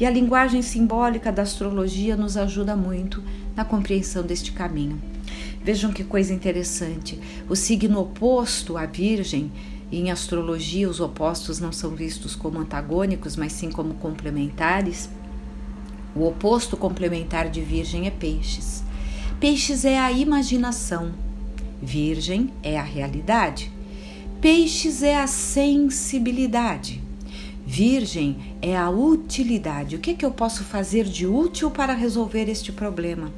E 0.00 0.06
a 0.06 0.10
linguagem 0.10 0.62
simbólica 0.62 1.30
da 1.30 1.42
astrologia 1.42 2.16
nos 2.16 2.38
ajuda 2.38 2.74
muito 2.74 3.22
na 3.54 3.66
compreensão 3.66 4.22
deste 4.22 4.52
caminho. 4.52 4.98
Vejam 5.66 5.92
que 5.92 6.04
coisa 6.04 6.32
interessante. 6.32 7.18
O 7.48 7.56
signo 7.56 7.98
oposto 7.98 8.76
à 8.76 8.86
Virgem, 8.86 9.50
em 9.90 10.12
astrologia, 10.12 10.88
os 10.88 11.00
opostos 11.00 11.58
não 11.58 11.72
são 11.72 11.90
vistos 11.90 12.36
como 12.36 12.60
antagônicos, 12.60 13.34
mas 13.34 13.50
sim 13.50 13.68
como 13.68 13.94
complementares. 13.94 15.10
O 16.14 16.24
oposto 16.24 16.76
complementar 16.76 17.50
de 17.50 17.62
Virgem 17.62 18.06
é 18.06 18.12
Peixes. 18.12 18.84
Peixes 19.40 19.84
é 19.84 19.98
a 19.98 20.12
imaginação, 20.12 21.12
Virgem 21.82 22.52
é 22.62 22.78
a 22.78 22.82
realidade. 22.84 23.72
Peixes 24.40 25.02
é 25.02 25.16
a 25.16 25.26
sensibilidade. 25.26 27.02
Virgem 27.66 28.54
é 28.62 28.76
a 28.76 28.88
utilidade. 28.88 29.96
O 29.96 29.98
que, 29.98 30.12
é 30.12 30.14
que 30.14 30.24
eu 30.24 30.30
posso 30.30 30.62
fazer 30.62 31.06
de 31.06 31.26
útil 31.26 31.72
para 31.72 31.92
resolver 31.92 32.48
este 32.48 32.70
problema? 32.70 33.32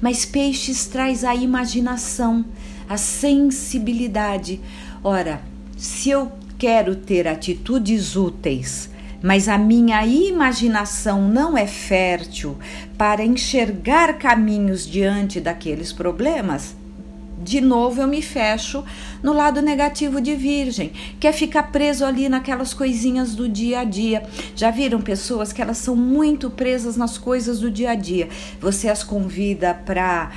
Mas 0.00 0.24
Peixes 0.24 0.86
traz 0.86 1.24
a 1.24 1.34
imaginação, 1.34 2.44
a 2.88 2.96
sensibilidade. 2.96 4.60
Ora, 5.02 5.42
se 5.76 6.10
eu 6.10 6.30
quero 6.58 6.96
ter 6.96 7.26
atitudes 7.26 8.16
úteis, 8.16 8.90
mas 9.22 9.48
a 9.48 9.58
minha 9.58 10.04
imaginação 10.06 11.28
não 11.28 11.56
é 11.56 11.66
fértil 11.66 12.58
para 12.96 13.24
enxergar 13.24 14.18
caminhos 14.18 14.86
diante 14.86 15.40
daqueles 15.40 15.92
problemas, 15.92 16.74
de 17.40 17.60
novo 17.60 18.02
eu 18.02 18.06
me 18.06 18.20
fecho 18.20 18.84
no 19.22 19.32
lado 19.32 19.62
negativo 19.62 20.20
de 20.20 20.34
Virgem, 20.34 20.92
que 21.18 21.26
é 21.26 21.32
ficar 21.32 21.64
preso 21.64 22.04
ali 22.04 22.28
naquelas 22.28 22.74
coisinhas 22.74 23.34
do 23.34 23.48
dia 23.48 23.80
a 23.80 23.84
dia. 23.84 24.22
Já 24.54 24.70
viram 24.70 25.00
pessoas 25.00 25.52
que 25.52 25.62
elas 25.62 25.78
são 25.78 25.96
muito 25.96 26.50
presas 26.50 26.96
nas 26.96 27.16
coisas 27.16 27.60
do 27.60 27.70
dia 27.70 27.90
a 27.90 27.94
dia? 27.94 28.28
Você 28.60 28.88
as 28.88 29.02
convida 29.02 29.74
para 29.74 30.30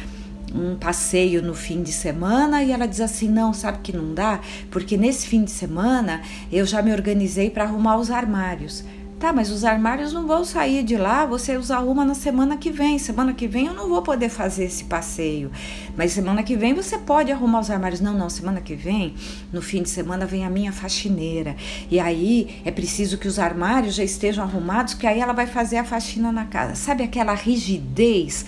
um 0.54 0.76
passeio 0.76 1.42
no 1.42 1.56
fim 1.56 1.82
de 1.82 1.92
semana 1.92 2.64
e 2.64 2.72
ela 2.72 2.88
diz 2.88 3.02
assim: 3.02 3.28
não, 3.28 3.54
sabe 3.54 3.80
que 3.82 3.96
não 3.96 4.14
dá, 4.14 4.40
porque 4.70 4.96
nesse 4.96 5.28
fim 5.28 5.44
de 5.44 5.52
semana 5.52 6.22
eu 6.52 6.66
já 6.66 6.82
me 6.82 6.92
organizei 6.92 7.50
para 7.50 7.64
arrumar 7.64 7.98
os 7.98 8.12
armários. 8.12 8.84
Tá, 9.24 9.32
mas 9.32 9.50
os 9.50 9.64
armários 9.64 10.12
não 10.12 10.28
vão 10.28 10.44
sair 10.44 10.84
de 10.84 10.98
lá, 10.98 11.26
você 11.26 11.56
os 11.56 11.72
arruma 11.72 12.04
na 12.04 12.14
semana 12.14 12.58
que 12.58 12.70
vem. 12.70 13.00
Semana 13.00 13.34
que 13.34 13.48
vem 13.48 13.68
eu 13.68 13.74
não 13.74 13.88
vou 13.88 14.02
poder 14.02 14.28
fazer 14.28 14.66
esse 14.66 14.84
passeio. 14.84 15.50
Mas 15.96 16.12
semana 16.12 16.44
que 16.44 16.58
vem 16.58 16.74
você 16.74 16.98
pode 16.98 17.32
arrumar 17.32 17.62
os 17.62 17.72
armários. 17.72 18.02
Não, 18.02 18.14
não, 18.14 18.30
semana 18.30 18.60
que 18.60 18.76
vem, 18.76 19.16
no 19.50 19.62
fim 19.62 19.82
de 19.82 19.88
semana, 19.88 20.26
vem 20.26 20.46
a 20.46 20.50
minha 20.50 20.74
faxineira. 20.74 21.56
E 21.90 22.02
aí 22.02 22.62
é 22.66 22.72
preciso 22.72 23.18
que 23.18 23.26
os 23.26 23.40
armários 23.40 23.96
já 23.96 24.04
estejam 24.04 24.44
arrumados, 24.44 24.94
porque 24.94 25.08
aí 25.08 25.22
ela 25.22 25.32
vai 25.32 25.48
fazer 25.48 25.78
a 25.78 25.86
faxina 25.86 26.30
na 26.30 26.44
casa. 26.44 26.76
Sabe 26.76 27.02
aquela 27.02 27.34
rigidez 27.34 28.46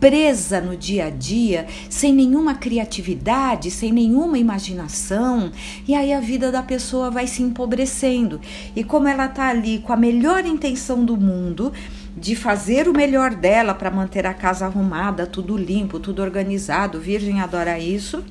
presa 0.00 0.60
no 0.60 0.74
dia 0.74 1.06
a 1.06 1.10
dia, 1.10 1.66
sem 1.90 2.12
nenhuma 2.12 2.54
criatividade, 2.54 3.70
sem 3.70 3.92
nenhuma 3.92 4.38
imaginação, 4.38 5.52
e 5.86 5.94
aí 5.94 6.12
a 6.12 6.20
vida 6.20 6.50
da 6.50 6.62
pessoa 6.62 7.10
vai 7.10 7.26
se 7.26 7.42
empobrecendo. 7.42 8.40
E 8.74 8.82
como 8.82 9.06
ela 9.06 9.26
está 9.26 9.48
ali 9.48 9.78
com 9.78 9.92
a 9.92 9.96
melhor 9.96 10.44
intenção 10.46 11.04
do 11.04 11.16
mundo, 11.16 11.70
de 12.16 12.34
fazer 12.34 12.88
o 12.88 12.92
melhor 12.92 13.34
dela 13.34 13.74
para 13.74 13.90
manter 13.90 14.26
a 14.26 14.34
casa 14.34 14.66
arrumada, 14.66 15.26
tudo 15.26 15.56
limpo, 15.56 16.00
tudo 16.00 16.22
organizado, 16.22 16.98
Virgem 16.98 17.40
adora 17.40 17.78
isso. 17.78 18.24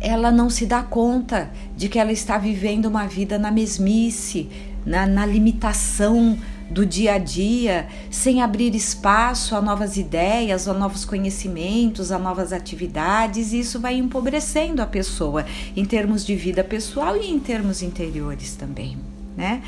Ela 0.00 0.30
não 0.30 0.50
se 0.50 0.66
dá 0.66 0.82
conta 0.82 1.50
de 1.76 1.88
que 1.88 1.98
ela 1.98 2.12
está 2.12 2.36
vivendo 2.38 2.86
uma 2.86 3.06
vida 3.06 3.38
na 3.38 3.50
mesmice, 3.50 4.48
na, 4.84 5.06
na 5.06 5.26
limitação 5.26 6.38
do 6.70 6.86
dia 6.86 7.14
a 7.14 7.18
dia, 7.18 7.88
sem 8.10 8.40
abrir 8.40 8.74
espaço 8.74 9.56
a 9.56 9.60
novas 9.60 9.96
ideias, 9.96 10.68
a 10.68 10.72
novos 10.72 11.04
conhecimentos, 11.04 12.12
a 12.12 12.18
novas 12.18 12.52
atividades, 12.52 13.52
e 13.52 13.60
isso 13.60 13.80
vai 13.80 13.96
empobrecendo 13.96 14.80
a 14.80 14.86
pessoa 14.86 15.44
em 15.76 15.84
termos 15.84 16.24
de 16.24 16.36
vida 16.36 16.62
pessoal 16.62 17.16
e 17.16 17.30
em 17.30 17.40
termos 17.40 17.82
interiores 17.82 18.54
também, 18.54 18.96
né? 19.36 19.62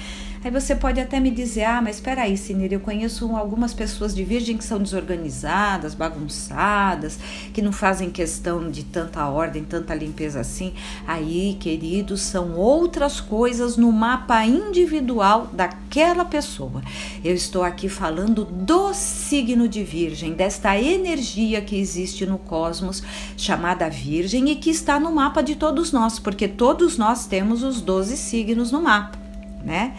Aí 0.44 0.50
você 0.50 0.75
pode 0.75 1.00
até 1.00 1.20
me 1.20 1.30
dizer: 1.30 1.62
ah, 1.64 1.80
mas 1.80 1.96
espera 1.96 2.22
aí, 2.22 2.37
Sinira, 2.37 2.75
eu 2.75 2.80
conheço 2.80 3.37
algumas 3.37 3.72
pessoas 3.72 4.12
de 4.12 4.25
Virgem 4.25 4.56
que 4.56 4.64
são 4.64 4.82
desorganizadas, 4.82 5.94
bagunçadas, 5.94 7.16
que 7.52 7.62
não 7.62 7.70
fazem 7.70 8.11
questão 8.11 8.68
de 8.68 8.82
tanta 8.82 9.25
ordem, 9.28 9.62
tanta 9.62 9.94
limpeza 9.94 10.40
assim. 10.40 10.75
Aí, 11.06 11.56
queridos, 11.61 12.22
são 12.22 12.56
outras 12.56 13.20
coisas 13.20 13.76
no 13.76 13.92
mapa 13.92 14.44
individual 14.44 15.49
daquela 15.52 16.25
pessoa. 16.25 16.82
Eu 17.25 17.34
estou 17.34 17.62
aqui 17.62 17.88
falando 17.88 18.44
do 18.44 18.92
signo 18.94 19.68
de 19.68 19.84
Virgem, 19.84 20.32
desta 20.32 20.76
energia 20.76 21.61
que 21.61 21.76
existe 21.76 22.26
no 22.26 22.38
cosmos 22.38 23.00
chamada 23.37 23.88
Virgem 23.88 24.50
e 24.50 24.56
que 24.56 24.70
está 24.70 24.99
no 24.99 25.12
mapa 25.12 25.40
de 25.40 25.54
todos 25.54 25.92
nós, 25.92 26.18
porque 26.18 26.49
todos 26.49 26.99
nós 26.99 27.26
temos 27.26 27.62
os 27.62 27.80
12 27.80 28.16
signos 28.16 28.72
no 28.72 28.82
mapa, 28.82 29.16
né? 29.64 29.94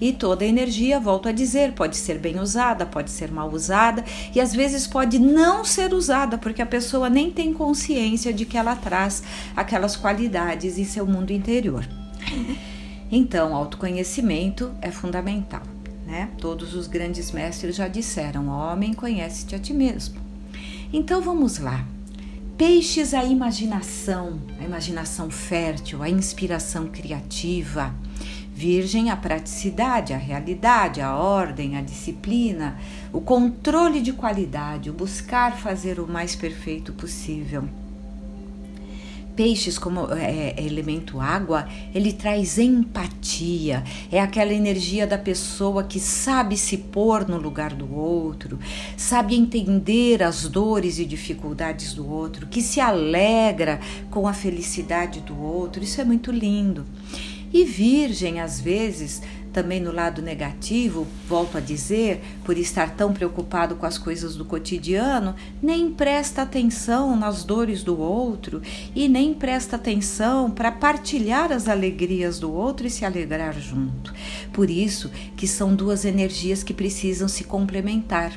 E 0.00 0.12
toda 0.12 0.44
energia, 0.44 0.98
volto 1.00 1.28
a 1.28 1.32
dizer, 1.32 1.72
pode 1.72 1.96
ser 1.96 2.18
bem 2.18 2.38
usada, 2.40 2.84
pode 2.84 3.10
ser 3.10 3.30
mal 3.30 3.50
usada 3.50 4.04
e 4.34 4.40
às 4.40 4.52
vezes 4.52 4.86
pode 4.86 5.18
não 5.18 5.64
ser 5.64 5.94
usada 5.94 6.36
porque 6.36 6.62
a 6.62 6.66
pessoa 6.66 7.08
nem 7.08 7.30
tem 7.30 7.52
consciência 7.52 8.32
de 8.32 8.44
que 8.44 8.56
ela 8.56 8.76
traz 8.76 9.22
aquelas 9.56 9.96
qualidades 9.96 10.78
em 10.78 10.84
seu 10.84 11.06
mundo 11.06 11.30
interior. 11.30 11.86
Então, 13.10 13.54
autoconhecimento 13.54 14.72
é 14.80 14.90
fundamental, 14.90 15.62
né? 16.06 16.30
Todos 16.38 16.74
os 16.74 16.86
grandes 16.86 17.30
mestres 17.30 17.76
já 17.76 17.86
disseram: 17.86 18.48
homem, 18.48 18.92
conhece-te 18.92 19.54
a 19.54 19.58
ti 19.58 19.72
mesmo. 19.72 20.16
Então 20.92 21.20
vamos 21.20 21.58
lá. 21.58 21.86
Peixes 22.56 23.14
a 23.14 23.24
imaginação, 23.24 24.40
a 24.60 24.64
imaginação 24.64 25.28
fértil, 25.28 26.02
a 26.02 26.08
inspiração 26.08 26.86
criativa 26.86 27.92
Virgem, 28.54 29.10
a 29.10 29.16
praticidade, 29.16 30.12
a 30.12 30.16
realidade, 30.16 31.00
a 31.00 31.16
ordem, 31.16 31.76
a 31.76 31.82
disciplina, 31.82 32.78
o 33.12 33.20
controle 33.20 34.00
de 34.00 34.12
qualidade, 34.12 34.88
o 34.88 34.92
buscar 34.92 35.56
fazer 35.56 35.98
o 35.98 36.06
mais 36.06 36.36
perfeito 36.36 36.92
possível. 36.92 37.68
Peixes, 39.34 39.76
como 39.76 40.12
é, 40.12 40.54
é, 40.56 40.64
elemento 40.64 41.20
água, 41.20 41.66
ele 41.92 42.12
traz 42.12 42.56
empatia, 42.56 43.82
é 44.12 44.20
aquela 44.20 44.52
energia 44.52 45.04
da 45.04 45.18
pessoa 45.18 45.82
que 45.82 45.98
sabe 45.98 46.56
se 46.56 46.76
pôr 46.76 47.26
no 47.28 47.36
lugar 47.36 47.74
do 47.74 47.92
outro, 47.92 48.60
sabe 48.96 49.34
entender 49.34 50.22
as 50.22 50.48
dores 50.48 51.00
e 51.00 51.04
dificuldades 51.04 51.94
do 51.94 52.08
outro, 52.08 52.46
que 52.46 52.62
se 52.62 52.78
alegra 52.78 53.80
com 54.12 54.28
a 54.28 54.32
felicidade 54.32 55.18
do 55.18 55.36
outro. 55.36 55.82
Isso 55.82 56.00
é 56.00 56.04
muito 56.04 56.30
lindo. 56.30 56.84
E 57.54 57.64
Virgem, 57.64 58.40
às 58.40 58.60
vezes, 58.60 59.22
também 59.52 59.78
no 59.78 59.92
lado 59.92 60.20
negativo, 60.20 61.06
volto 61.28 61.56
a 61.56 61.60
dizer, 61.60 62.20
por 62.44 62.58
estar 62.58 62.96
tão 62.96 63.12
preocupado 63.12 63.76
com 63.76 63.86
as 63.86 63.96
coisas 63.96 64.34
do 64.34 64.44
cotidiano, 64.44 65.36
nem 65.62 65.88
presta 65.88 66.42
atenção 66.42 67.14
nas 67.14 67.44
dores 67.44 67.84
do 67.84 67.96
outro 67.96 68.60
e 68.92 69.08
nem 69.08 69.32
presta 69.32 69.76
atenção 69.76 70.50
para 70.50 70.72
partilhar 70.72 71.52
as 71.52 71.68
alegrias 71.68 72.40
do 72.40 72.52
outro 72.52 72.88
e 72.88 72.90
se 72.90 73.04
alegrar 73.04 73.54
junto. 73.60 74.12
Por 74.52 74.68
isso 74.68 75.08
que 75.36 75.46
são 75.46 75.76
duas 75.76 76.04
energias 76.04 76.64
que 76.64 76.74
precisam 76.74 77.28
se 77.28 77.44
complementar. 77.44 78.36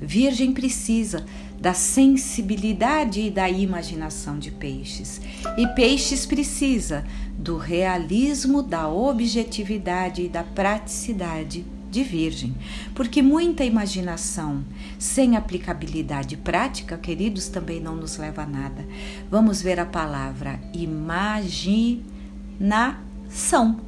Virgem 0.00 0.52
precisa 0.52 1.24
da 1.60 1.72
sensibilidade 1.74 3.20
e 3.20 3.30
da 3.30 3.48
imaginação 3.48 4.38
de 4.38 4.50
peixes, 4.50 5.20
e 5.56 5.66
peixes 5.68 6.26
precisa 6.26 7.04
do 7.38 7.56
realismo, 7.56 8.62
da 8.62 8.88
objetividade 8.88 10.22
e 10.22 10.28
da 10.28 10.42
praticidade 10.42 11.64
de 11.90 12.02
Virgem, 12.02 12.54
porque 12.94 13.22
muita 13.22 13.64
imaginação 13.64 14.64
sem 14.98 15.36
aplicabilidade 15.36 16.36
prática, 16.36 16.98
queridos, 16.98 17.48
também 17.48 17.80
não 17.80 17.96
nos 17.96 18.18
leva 18.18 18.42
a 18.42 18.46
nada. 18.46 18.86
Vamos 19.30 19.62
ver 19.62 19.80
a 19.80 19.86
palavra 19.86 20.60
imaginação, 20.74 22.04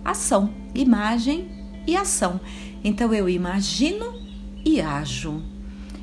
ação, 0.04 0.54
imagem 0.74 1.48
e 1.86 1.96
ação. 1.96 2.40
Então 2.82 3.12
eu 3.12 3.28
imagino 3.28 4.14
e 4.64 4.80
ajo. 4.80 5.42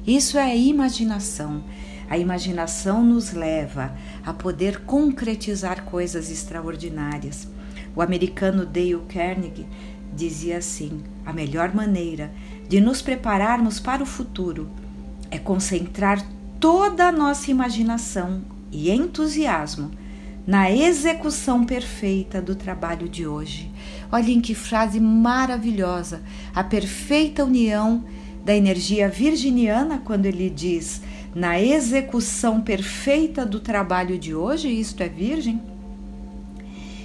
Isso 0.06 0.38
é 0.38 0.44
a 0.44 0.56
imaginação. 0.56 1.64
A 2.08 2.18
imaginação 2.18 3.04
nos 3.04 3.34
leva 3.34 3.96
a 4.24 4.32
poder 4.32 4.82
concretizar 4.82 5.84
coisas 5.84 6.30
extraordinárias. 6.30 7.48
O 7.96 8.02
americano 8.02 8.66
Dale 8.66 9.02
Carnegie 9.10 9.66
dizia 10.14 10.58
assim: 10.58 11.02
a 11.26 11.34
melhor 11.34 11.74
maneira 11.74 12.32
de 12.70 12.80
nos 12.80 13.02
prepararmos 13.02 13.80
para 13.80 14.04
o 14.04 14.06
futuro 14.06 14.70
é 15.32 15.40
concentrar 15.40 16.24
toda 16.60 17.08
a 17.08 17.12
nossa 17.12 17.50
imaginação 17.50 18.44
e 18.72 18.92
entusiasmo 18.92 19.90
na 20.46 20.70
execução 20.70 21.66
perfeita 21.66 22.40
do 22.40 22.54
trabalho 22.54 23.10
de 23.10 23.26
hoje. 23.26 23.72
Olhem 24.12 24.40
que 24.40 24.54
frase 24.54 25.00
maravilhosa! 25.00 26.22
A 26.54 26.64
perfeita 26.64 27.44
união 27.44 28.04
da 28.46 28.56
energia 28.56 29.10
virginiana 29.10 29.98
quando 30.06 30.28
ele 30.28 30.52
diz 30.52 31.02
na 31.34 31.60
execução 31.60 32.62
perfeita 32.62 33.46
do 33.46 33.60
trabalho 33.60 34.18
de 34.18 34.34
hoje, 34.34 34.70
isto 34.70 35.02
é 35.04 35.10
virgem, 35.10 35.60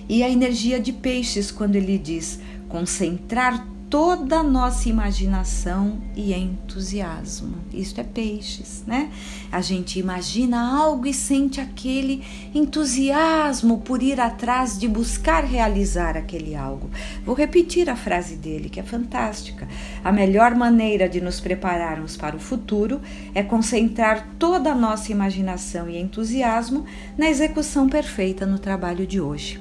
e 0.08 0.22
a 0.22 0.28
energia 0.28 0.78
de 0.78 0.92
peixes 0.92 1.50
quando 1.50 1.76
ele 1.76 1.96
diz 1.98 2.38
concentrar 2.68 3.66
toda 3.90 4.38
a 4.38 4.42
nossa 4.44 4.88
imaginação 4.88 6.00
e 6.14 6.32
entusiasmo. 6.32 7.56
Isto 7.74 8.00
é 8.00 8.04
peixes, 8.04 8.84
né? 8.86 9.10
A 9.50 9.60
gente 9.60 9.98
imagina 9.98 10.80
algo 10.80 11.08
e 11.08 11.12
sente 11.12 11.60
aquele 11.60 12.22
entusiasmo 12.54 13.80
por 13.80 14.00
ir 14.00 14.20
atrás 14.20 14.78
de 14.78 14.86
buscar 14.86 15.44
realizar 15.44 16.16
aquele 16.16 16.54
algo. 16.54 16.88
Vou 17.26 17.34
repetir 17.34 17.90
a 17.90 17.96
frase 17.96 18.36
dele, 18.36 18.68
que 18.68 18.78
é 18.78 18.84
fantástica. 18.84 19.66
A 20.04 20.12
melhor 20.12 20.54
maneira 20.54 21.08
de 21.08 21.20
nos 21.20 21.40
prepararmos 21.40 22.16
para 22.16 22.36
o 22.36 22.40
futuro 22.40 23.00
é 23.34 23.42
concentrar 23.42 24.24
toda 24.38 24.70
a 24.70 24.74
nossa 24.74 25.10
imaginação 25.10 25.90
e 25.90 25.98
entusiasmo 25.98 26.84
na 27.18 27.28
execução 27.28 27.88
perfeita 27.88 28.46
no 28.46 28.60
trabalho 28.60 29.04
de 29.04 29.20
hoje. 29.20 29.60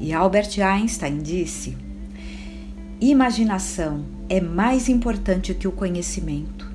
E 0.00 0.12
Albert 0.12 0.58
Einstein 0.60 1.18
disse: 1.18 1.89
imaginação 3.00 4.04
é 4.28 4.40
mais 4.40 4.88
importante 4.88 5.54
que 5.54 5.66
o 5.66 5.72
conhecimento, 5.72 6.70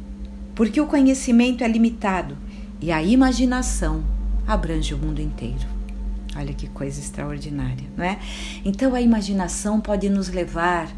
porque 0.55 0.81
o 0.81 0.87
conhecimento 0.87 1.63
é 1.63 1.67
limitado 1.67 2.35
e 2.81 2.91
a 2.91 3.03
imaginação 3.03 4.03
abrange 4.47 4.93
o 4.93 4.97
mundo 4.97 5.21
inteiro. 5.21 5.67
Olha 6.35 6.53
que 6.53 6.67
coisa 6.67 6.99
extraordinária, 6.99 7.85
não 7.95 8.03
é? 8.03 8.19
Então 8.65 8.93
a 8.95 9.01
imaginação 9.01 9.79
pode 9.79 10.09
nos 10.09 10.29
levar 10.29 10.89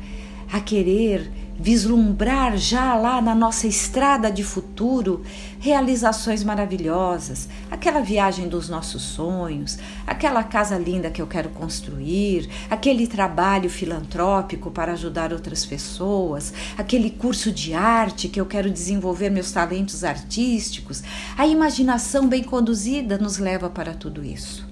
a 0.51 0.59
querer 0.61 1.29
vislumbrar 1.59 2.55
já 2.57 2.93
lá 2.95 3.21
na 3.21 3.33
nossa 3.33 3.67
estrada 3.67 4.31
de 4.31 4.43
futuro 4.43 5.23
realizações 5.59 6.43
maravilhosas, 6.43 7.49
aquela 7.69 7.99
viagem 7.99 8.47
dos 8.47 8.69
nossos 8.69 9.01
sonhos, 9.01 9.77
aquela 10.05 10.43
casa 10.43 10.77
linda 10.77 11.09
que 11.09 11.21
eu 11.21 11.27
quero 11.27 11.49
construir, 11.49 12.47
aquele 12.69 13.07
trabalho 13.07 13.69
filantrópico 13.69 14.69
para 14.69 14.93
ajudar 14.93 15.33
outras 15.33 15.65
pessoas, 15.65 16.53
aquele 16.77 17.09
curso 17.09 17.51
de 17.51 17.73
arte 17.73 18.29
que 18.29 18.39
eu 18.39 18.45
quero 18.45 18.69
desenvolver 18.69 19.29
meus 19.29 19.51
talentos 19.51 20.03
artísticos. 20.03 21.03
A 21.37 21.47
imaginação 21.47 22.27
bem 22.27 22.43
conduzida 22.43 23.17
nos 23.17 23.39
leva 23.39 23.69
para 23.69 23.93
tudo 23.93 24.23
isso. 24.23 24.67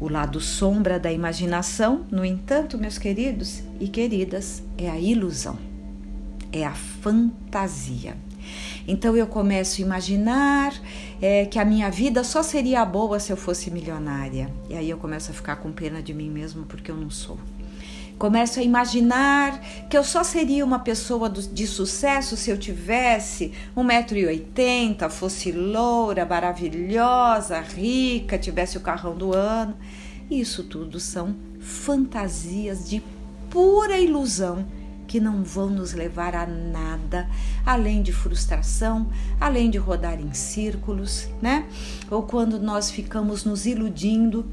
O 0.00 0.08
lado 0.08 0.40
sombra 0.40 0.98
da 0.98 1.12
imaginação, 1.12 2.04
no 2.10 2.24
entanto, 2.24 2.76
meus 2.76 2.98
queridos 2.98 3.62
e 3.80 3.86
queridas, 3.86 4.62
é 4.76 4.90
a 4.90 4.98
ilusão, 4.98 5.56
é 6.54 6.64
a 6.64 6.72
fantasia. 6.72 8.16
Então 8.86 9.16
eu 9.16 9.26
começo 9.26 9.82
a 9.82 9.84
imaginar 9.84 10.72
é, 11.20 11.46
que 11.46 11.58
a 11.58 11.64
minha 11.64 11.90
vida 11.90 12.22
só 12.22 12.42
seria 12.42 12.84
boa 12.84 13.18
se 13.18 13.32
eu 13.32 13.36
fosse 13.36 13.70
milionária. 13.70 14.48
E 14.70 14.76
aí 14.76 14.88
eu 14.88 14.98
começo 14.98 15.30
a 15.32 15.34
ficar 15.34 15.56
com 15.56 15.72
pena 15.72 16.00
de 16.00 16.14
mim 16.14 16.30
mesmo 16.30 16.64
porque 16.64 16.90
eu 16.90 16.96
não 16.96 17.10
sou. 17.10 17.38
Começo 18.16 18.60
a 18.60 18.62
imaginar 18.62 19.60
que 19.90 19.98
eu 19.98 20.04
só 20.04 20.22
seria 20.22 20.64
uma 20.64 20.78
pessoa 20.78 21.28
de 21.28 21.66
sucesso 21.66 22.36
se 22.36 22.48
eu 22.48 22.56
tivesse 22.56 23.52
1,80m, 23.76 25.10
fosse 25.10 25.50
loura, 25.50 26.24
maravilhosa, 26.24 27.60
rica, 27.60 28.38
tivesse 28.38 28.78
o 28.78 28.80
carrão 28.80 29.16
do 29.16 29.34
ano. 29.34 29.76
Isso 30.30 30.62
tudo 30.62 31.00
são 31.00 31.34
fantasias 31.58 32.88
de 32.88 33.02
pura 33.50 33.98
ilusão 33.98 34.64
que 35.14 35.20
não 35.20 35.44
vão 35.44 35.70
nos 35.70 35.92
levar 35.92 36.34
a 36.34 36.44
nada 36.44 37.28
além 37.64 38.02
de 38.02 38.12
frustração, 38.12 39.08
além 39.40 39.70
de 39.70 39.78
rodar 39.78 40.20
em 40.20 40.34
círculos, 40.34 41.28
né? 41.40 41.68
Ou 42.10 42.24
quando 42.24 42.58
nós 42.58 42.90
ficamos 42.90 43.44
nos 43.44 43.64
iludindo 43.64 44.44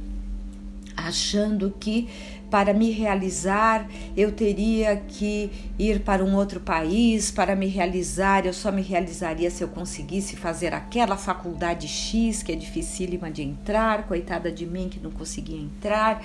achando 0.95 1.73
que 1.79 2.07
para 2.51 2.73
me 2.73 2.91
realizar 2.91 3.87
eu 4.15 4.31
teria 4.33 4.97
que 4.97 5.49
ir 5.79 6.01
para 6.01 6.23
um 6.23 6.35
outro 6.35 6.59
país, 6.59 7.31
para 7.31 7.55
me 7.55 7.65
realizar 7.65 8.45
eu 8.45 8.53
só 8.53 8.71
me 8.71 8.81
realizaria 8.81 9.49
se 9.49 9.63
eu 9.63 9.69
conseguisse 9.69 10.35
fazer 10.35 10.73
aquela 10.73 11.15
faculdade 11.15 11.87
X 11.87 12.43
que 12.43 12.51
é 12.51 12.55
dificílima 12.55 13.31
de 13.31 13.41
entrar, 13.41 14.03
coitada 14.03 14.51
de 14.51 14.65
mim 14.65 14.89
que 14.89 14.99
não 14.99 15.09
conseguia 15.09 15.57
entrar. 15.57 16.21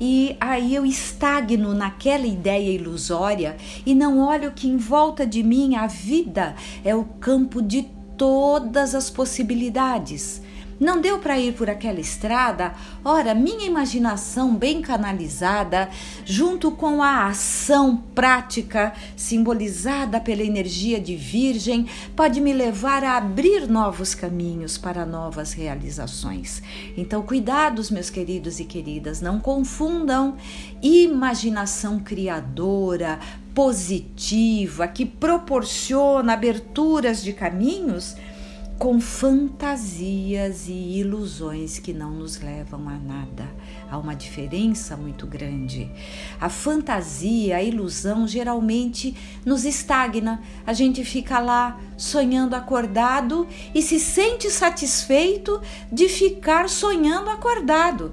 E 0.00 0.36
aí 0.40 0.74
eu 0.74 0.86
estagno 0.86 1.74
naquela 1.74 2.26
ideia 2.26 2.70
ilusória 2.70 3.56
e 3.84 3.94
não 3.94 4.18
olho 4.18 4.52
que 4.52 4.66
em 4.66 4.78
volta 4.78 5.26
de 5.26 5.42
mim 5.42 5.76
a 5.76 5.86
vida 5.86 6.56
é 6.82 6.94
o 6.94 7.04
campo 7.04 7.60
de 7.60 7.82
todas 8.16 8.94
as 8.94 9.10
possibilidades. 9.10 10.40
Não 10.78 11.00
deu 11.00 11.18
para 11.18 11.38
ir 11.38 11.54
por 11.54 11.70
aquela 11.70 12.00
estrada? 12.00 12.74
Ora, 13.02 13.34
minha 13.34 13.66
imaginação 13.66 14.54
bem 14.54 14.82
canalizada, 14.82 15.88
junto 16.24 16.70
com 16.70 17.02
a 17.02 17.26
ação 17.26 17.96
prática 18.14 18.92
simbolizada 19.16 20.20
pela 20.20 20.42
energia 20.42 21.00
de 21.00 21.16
Virgem, 21.16 21.86
pode 22.14 22.42
me 22.42 22.52
levar 22.52 23.02
a 23.04 23.16
abrir 23.16 23.66
novos 23.66 24.14
caminhos 24.14 24.76
para 24.76 25.06
novas 25.06 25.54
realizações. 25.54 26.62
Então, 26.94 27.22
cuidados, 27.22 27.90
meus 27.90 28.10
queridos 28.10 28.60
e 28.60 28.64
queridas, 28.64 29.22
não 29.22 29.40
confundam 29.40 30.36
imaginação 30.82 31.98
criadora, 31.98 33.18
positiva, 33.54 34.86
que 34.86 35.06
proporciona 35.06 36.34
aberturas 36.34 37.22
de 37.22 37.32
caminhos 37.32 38.14
com 38.78 39.00
fantasias 39.00 40.68
e 40.68 40.98
ilusões 40.98 41.78
que 41.78 41.94
não 41.94 42.10
nos 42.10 42.40
levam 42.40 42.88
a 42.88 42.98
nada. 42.98 43.48
Há 43.90 43.96
uma 43.96 44.14
diferença 44.14 44.96
muito 44.96 45.26
grande. 45.26 45.90
A 46.38 46.50
fantasia, 46.50 47.56
a 47.56 47.62
ilusão 47.62 48.28
geralmente 48.28 49.16
nos 49.46 49.64
estagna. 49.64 50.42
A 50.66 50.74
gente 50.74 51.04
fica 51.04 51.38
lá 51.38 51.80
sonhando 51.96 52.54
acordado 52.54 53.46
e 53.74 53.80
se 53.80 53.98
sente 53.98 54.50
satisfeito 54.50 55.60
de 55.90 56.08
ficar 56.08 56.68
sonhando 56.68 57.30
acordado. 57.30 58.12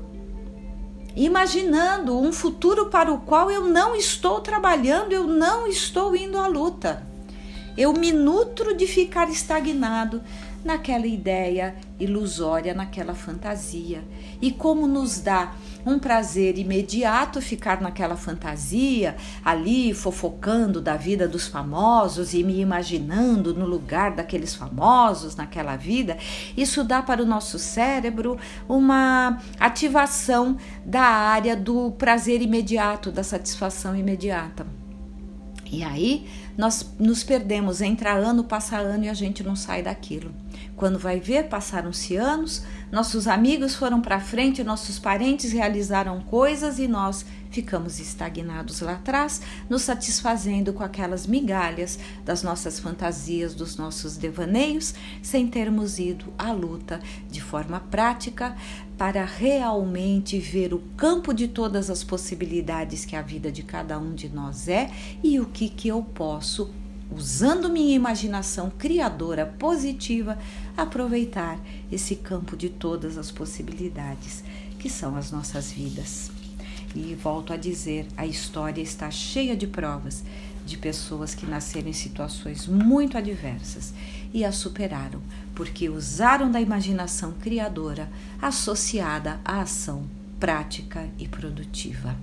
Imaginando 1.16 2.18
um 2.18 2.32
futuro 2.32 2.88
para 2.88 3.12
o 3.12 3.20
qual 3.20 3.52
eu 3.52 3.68
não 3.68 3.96
estou 3.96 4.40
trabalhando, 4.40 5.12
eu 5.12 5.28
não 5.28 5.68
estou 5.68 6.16
indo 6.16 6.38
à 6.38 6.48
luta. 6.48 7.06
Eu 7.76 7.92
me 7.92 8.12
nutro 8.12 8.76
de 8.76 8.86
ficar 8.86 9.30
estagnado 9.30 10.22
naquela 10.64 11.06
ideia 11.06 11.76
ilusória, 12.00 12.74
naquela 12.74 13.14
fantasia. 13.14 14.04
E 14.42 14.52
como 14.52 14.88
nos 14.88 15.20
dá 15.20 15.54
um 15.86 16.00
prazer 16.00 16.58
imediato 16.58 17.42
ficar 17.42 17.82
naquela 17.82 18.16
fantasia, 18.16 19.16
ali 19.44 19.94
fofocando 19.94 20.82
da 20.82 20.96
vida 20.96 21.28
dos 21.28 21.48
famosos 21.48 22.34
e 22.34 22.44
me 22.44 22.60
imaginando 22.60 23.54
no 23.54 23.66
lugar 23.66 24.12
daqueles 24.16 24.56
famosos 24.56 25.36
naquela 25.36 25.76
vida, 25.76 26.18
isso 26.56 26.84
dá 26.84 27.02
para 27.02 27.22
o 27.22 27.26
nosso 27.26 27.60
cérebro 27.60 28.38
uma 28.68 29.38
ativação 29.60 30.58
da 30.86 31.04
área 31.04 31.56
do 31.56 31.92
prazer 31.92 32.42
imediato, 32.42 33.12
da 33.12 33.24
satisfação 33.24 33.96
imediata. 33.96 34.66
E 35.74 35.84
aí 35.84 36.28
nós 36.56 36.94
nos 37.00 37.24
perdemos, 37.24 37.82
entra 37.82 38.14
ano, 38.14 38.44
passa 38.44 38.78
ano 38.78 39.06
e 39.06 39.10
a 39.10 39.14
gente 39.14 39.44
não 39.44 39.56
sai 39.56 39.82
daquilo. 39.82 40.32
Quando 40.76 40.98
vai 40.98 41.20
ver, 41.20 41.50
passaram-se 41.50 42.16
anos, 42.16 42.64
nossos 42.92 43.28
amigos 43.28 43.76
foram 43.76 44.02
para 44.02 44.20
frente, 44.20 44.64
nossos 44.64 44.98
parentes 44.98 45.52
realizaram 45.52 46.20
coisas 46.22 46.80
e 46.80 46.88
nós 46.88 47.26
ficamos 47.52 48.00
estagnados 48.00 48.82
lá 48.82 48.94
atrás, 48.94 49.40
nos 49.70 49.84
satisfazendo 49.84 50.74
com 50.74 50.84
aquelas 50.84 51.28
migalhas 51.28 52.00
das 52.26 52.42
nossas 52.42 52.80
fantasias, 52.80 53.54
dos 53.54 53.78
nossos 53.78 54.18
devaneios, 54.18 54.96
sem 55.22 55.48
termos 55.48 56.00
ido 56.00 56.34
à 56.38 56.52
luta 56.52 57.00
de 57.30 57.40
forma 57.40 57.80
prática 57.80 58.56
para 58.98 59.24
realmente 59.24 60.40
ver 60.40 60.74
o 60.74 60.80
campo 60.98 61.34
de 61.34 61.48
todas 61.48 61.92
as 61.92 62.04
possibilidades 62.04 63.06
que 63.06 63.16
a 63.16 63.22
vida 63.22 63.52
de 63.52 63.62
cada 63.62 64.00
um 64.00 64.16
de 64.16 64.30
nós 64.30 64.68
é 64.68 64.90
e 65.24 65.40
o 65.40 65.46
que, 65.46 65.70
que 65.70 65.88
eu 65.88 66.02
posso 66.02 66.72
usando 67.16 67.70
minha 67.70 67.96
imaginação 67.96 68.70
criadora 68.70 69.46
positiva, 69.46 70.38
aproveitar 70.76 71.60
esse 71.92 72.16
campo 72.16 72.58
de 72.58 72.70
todas 72.70 73.18
as 73.18 73.32
possibilidades 73.32 74.44
que 74.80 74.90
são 74.90 75.16
as 75.16 75.32
nossas 75.32 75.72
vidas. 75.72 76.32
E 76.96 77.16
volto 77.16 77.54
a 77.54 77.58
dizer, 77.58 78.08
a 78.16 78.26
história 78.26 78.82
está 78.82 79.10
cheia 79.10 79.56
de 79.56 79.66
provas 79.66 80.24
de 80.66 80.78
pessoas 80.78 81.36
que 81.36 81.46
nasceram 81.46 81.90
em 81.90 81.94
situações 81.94 82.68
muito 82.68 83.18
adversas 83.18 83.94
e 84.34 84.46
as 84.46 84.56
superaram, 84.56 85.22
porque 85.54 85.90
usaram 85.90 86.50
da 86.50 86.62
imaginação 86.62 87.34
criadora 87.34 88.10
associada 88.42 89.40
à 89.44 89.62
ação 89.62 90.08
prática 90.40 91.08
e 91.20 91.28
produtiva. 91.28 92.16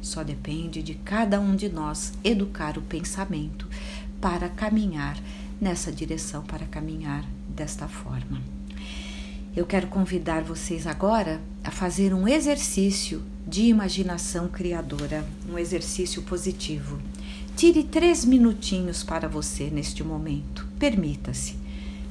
Só 0.00 0.22
depende 0.22 0.82
de 0.82 0.94
cada 0.94 1.40
um 1.40 1.56
de 1.56 1.68
nós 1.68 2.12
educar 2.22 2.76
o 2.76 2.82
pensamento 2.82 3.66
para 4.24 4.48
caminhar 4.48 5.18
nessa 5.60 5.92
direção, 5.92 6.42
para 6.44 6.64
caminhar 6.64 7.22
desta 7.46 7.86
forma. 7.86 8.40
Eu 9.54 9.66
quero 9.66 9.86
convidar 9.88 10.42
vocês 10.42 10.86
agora 10.86 11.42
a 11.62 11.70
fazer 11.70 12.14
um 12.14 12.26
exercício 12.26 13.22
de 13.46 13.64
imaginação 13.64 14.48
criadora, 14.48 15.28
um 15.46 15.58
exercício 15.58 16.22
positivo. 16.22 16.98
Tire 17.54 17.84
três 17.84 18.24
minutinhos 18.24 19.02
para 19.02 19.28
você 19.28 19.68
neste 19.68 20.02
momento. 20.02 20.66
Permita-se. 20.78 21.58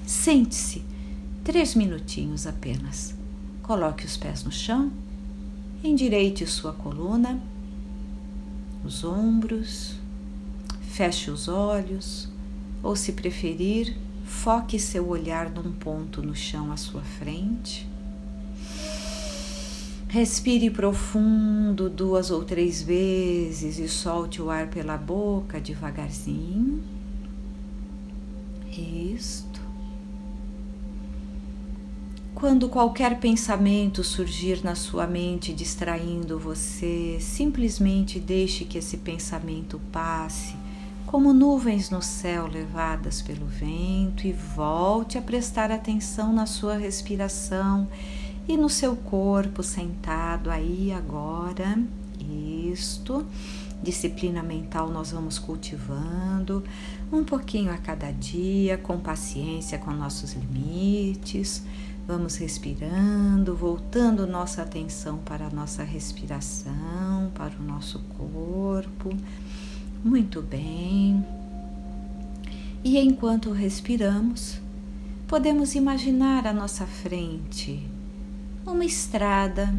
Sente-se. 0.05 0.83
Três 1.43 1.73
minutinhos 1.73 2.45
apenas. 2.45 3.15
Coloque 3.63 4.05
os 4.05 4.15
pés 4.17 4.43
no 4.43 4.51
chão. 4.51 4.91
Endireite 5.83 6.45
sua 6.45 6.73
coluna, 6.73 7.41
os 8.85 9.03
ombros, 9.03 10.02
Feche 10.93 11.31
os 11.31 11.47
olhos, 11.47 12.29
ou 12.83 12.95
se 12.95 13.13
preferir, 13.13 13.97
foque 14.25 14.77
seu 14.77 15.09
olhar 15.09 15.49
num 15.49 15.71
ponto 15.71 16.21
no 16.21 16.35
chão 16.35 16.71
à 16.71 16.77
sua 16.77 17.01
frente. 17.01 17.89
Respire 20.07 20.69
profundo 20.69 21.89
duas 21.89 22.29
ou 22.29 22.43
três 22.43 22.83
vezes 22.83 23.79
e 23.79 23.89
solte 23.89 24.39
o 24.39 24.51
ar 24.51 24.67
pela 24.67 24.95
boca 24.95 25.59
devagarzinho. 25.59 26.83
Isto. 28.71 29.61
Quando 32.35 32.69
qualquer 32.69 33.19
pensamento 33.19 34.03
surgir 34.03 34.63
na 34.63 34.75
sua 34.75 35.07
mente 35.07 35.53
distraindo 35.53 36.37
você, 36.37 37.17
simplesmente 37.19 38.19
deixe 38.19 38.63
que 38.63 38.77
esse 38.77 38.97
pensamento 38.97 39.81
passe 39.91 40.61
como 41.13 41.31
nuvens 41.31 41.91
no 41.91 42.01
céu 42.01 42.47
levadas 42.47 43.21
pelo 43.21 43.45
vento, 43.45 44.25
e 44.25 44.33
volte 44.33 45.15
a 45.15 45.21
prestar 45.21 45.69
atenção 45.69 46.33
na 46.33 46.47
sua 46.47 46.75
respiração 46.75 47.87
e 48.47 48.57
no 48.57 48.67
seu 48.67 48.95
corpo 48.95 49.61
sentado 49.61 50.49
aí 50.49 50.91
agora. 50.91 51.77
Isto. 52.19 53.23
Disciplina 53.83 54.41
mental 54.41 54.89
nós 54.89 55.11
vamos 55.11 55.37
cultivando 55.37 56.63
um 57.11 57.23
pouquinho 57.23 57.71
a 57.71 57.77
cada 57.77 58.09
dia, 58.09 58.79
com 58.79 58.97
paciência 58.97 59.77
com 59.77 59.91
nossos 59.91 60.33
limites. 60.33 61.63
Vamos 62.07 62.37
respirando, 62.37 63.55
voltando 63.55 64.25
nossa 64.25 64.63
atenção 64.63 65.19
para 65.19 65.45
a 65.45 65.51
nossa 65.51 65.83
respiração, 65.83 67.31
para 67.35 67.53
o 67.59 67.63
nosso 67.63 67.99
corpo 68.17 69.15
muito 70.03 70.41
bem. 70.41 71.25
E 72.83 72.99
enquanto 72.99 73.51
respiramos, 73.51 74.59
podemos 75.27 75.73
imaginar 75.73 76.45
à 76.45 76.51
nossa 76.51 76.85
frente 76.85 77.81
uma 78.65 78.83
estrada. 78.83 79.73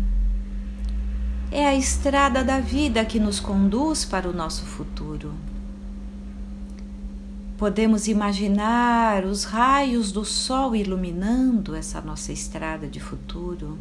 É 1.50 1.66
a 1.66 1.74
estrada 1.74 2.42
da 2.42 2.58
vida 2.58 3.04
que 3.04 3.20
nos 3.20 3.38
conduz 3.38 4.04
para 4.04 4.28
o 4.28 4.32
nosso 4.32 4.64
futuro. 4.64 5.34
Podemos 7.58 8.08
imaginar 8.08 9.24
os 9.24 9.44
raios 9.44 10.10
do 10.10 10.24
sol 10.24 10.74
iluminando 10.74 11.76
essa 11.76 12.00
nossa 12.00 12.32
estrada 12.32 12.88
de 12.88 12.98
futuro. 12.98 13.78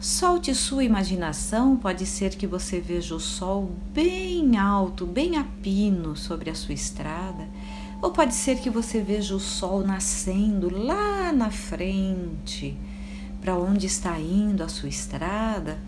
Solte 0.00 0.54
sua 0.54 0.82
imaginação, 0.82 1.76
pode 1.76 2.06
ser 2.06 2.30
que 2.30 2.46
você 2.46 2.80
veja 2.80 3.14
o 3.14 3.20
sol 3.20 3.70
bem 3.92 4.56
alto, 4.56 5.04
bem 5.04 5.36
a 5.36 5.44
pino 5.44 6.16
sobre 6.16 6.48
a 6.48 6.54
sua 6.54 6.72
estrada, 6.72 7.46
ou 8.00 8.10
pode 8.10 8.32
ser 8.32 8.60
que 8.60 8.70
você 8.70 9.02
veja 9.02 9.34
o 9.34 9.38
sol 9.38 9.82
nascendo 9.82 10.74
lá 10.74 11.30
na 11.34 11.50
frente, 11.50 12.78
para 13.42 13.54
onde 13.54 13.84
está 13.84 14.18
indo 14.18 14.62
a 14.62 14.70
sua 14.70 14.88
estrada. 14.88 15.78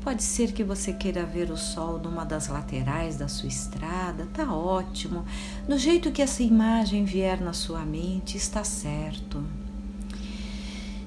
Pode 0.00 0.22
ser 0.22 0.52
que 0.52 0.62
você 0.62 0.92
queira 0.92 1.26
ver 1.26 1.50
o 1.50 1.56
sol 1.56 1.98
numa 1.98 2.24
das 2.24 2.46
laterais 2.46 3.16
da 3.16 3.26
sua 3.26 3.48
estrada, 3.48 4.28
tá 4.32 4.54
ótimo. 4.54 5.24
Do 5.66 5.76
jeito 5.76 6.12
que 6.12 6.22
essa 6.22 6.40
imagem 6.40 7.04
vier 7.04 7.40
na 7.40 7.52
sua 7.52 7.80
mente, 7.80 8.36
está 8.36 8.62
certo 8.62 9.42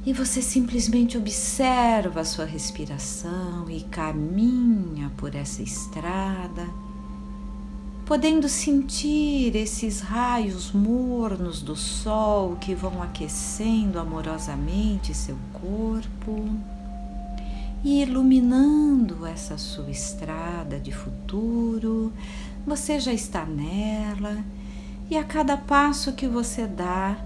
e 0.06 0.14
você 0.14 0.42
simplesmente 0.42 1.18
observa 1.18 2.22
a 2.22 2.26
sua 2.26 2.46
respiração 2.46 3.70
e 3.70 3.82
caminha 3.82 5.12
por 5.18 5.36
essa 5.36 5.62
estrada, 5.62 6.68
podendo 8.06 8.48
sentir 8.48 9.56
esses 9.56 10.00
raios 10.00 10.72
mornos 10.72 11.62
do 11.62 11.76
sol 11.76 12.56
que 12.56 12.74
vão 12.74 13.04
aquecendo 13.04 14.00
amorosamente 14.00 15.14
seu 15.14 15.38
corpo 15.54 16.50
e 17.84 18.02
iluminando 18.02 19.26
essa 19.26 19.58
sua 19.58 19.92
estrada 19.92 20.80
de 20.80 20.92
futuro. 20.92 22.12
Você 22.66 23.00
já 23.00 23.14
está 23.14 23.46
nela 23.46 24.44
e 25.10 25.18
a 25.18 25.24
cada 25.24 25.58
passo 25.58 26.14
que 26.14 26.28
você 26.28 26.66
dá, 26.66 27.18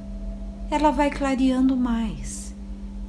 ela 0.70 0.90
vai 0.90 1.10
clareando 1.10 1.78
mais 1.78 2.43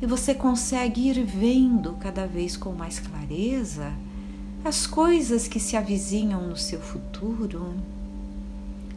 e 0.05 0.07
você 0.07 0.35
consegue 0.35 1.09
ir 1.09 1.25
vendo 1.25 1.95
cada 1.95 2.27
vez 2.27 2.59
com 2.59 2.73
mais 2.73 2.99
clareza 2.99 3.91
as 4.63 4.87
coisas 4.87 5.49
que 5.49 5.59
se 5.59 5.79
avizinham 5.79 6.47
no 6.47 6.59
seu 6.59 6.79
futuro. 6.79 7.75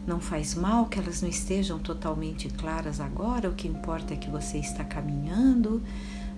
Não 0.06 0.20
faz 0.20 0.54
mal 0.54 0.88
que 0.88 1.00
elas 1.00 1.22
não 1.22 1.30
estejam 1.30 1.80
totalmente 1.80 2.50
claras 2.50 3.00
agora, 3.00 3.50
o 3.50 3.54
que 3.54 3.70
importa 3.70 4.15
é 4.15 4.17
que 4.17 4.30
você 4.30 4.58
está 4.58 4.84
caminhando, 4.84 5.82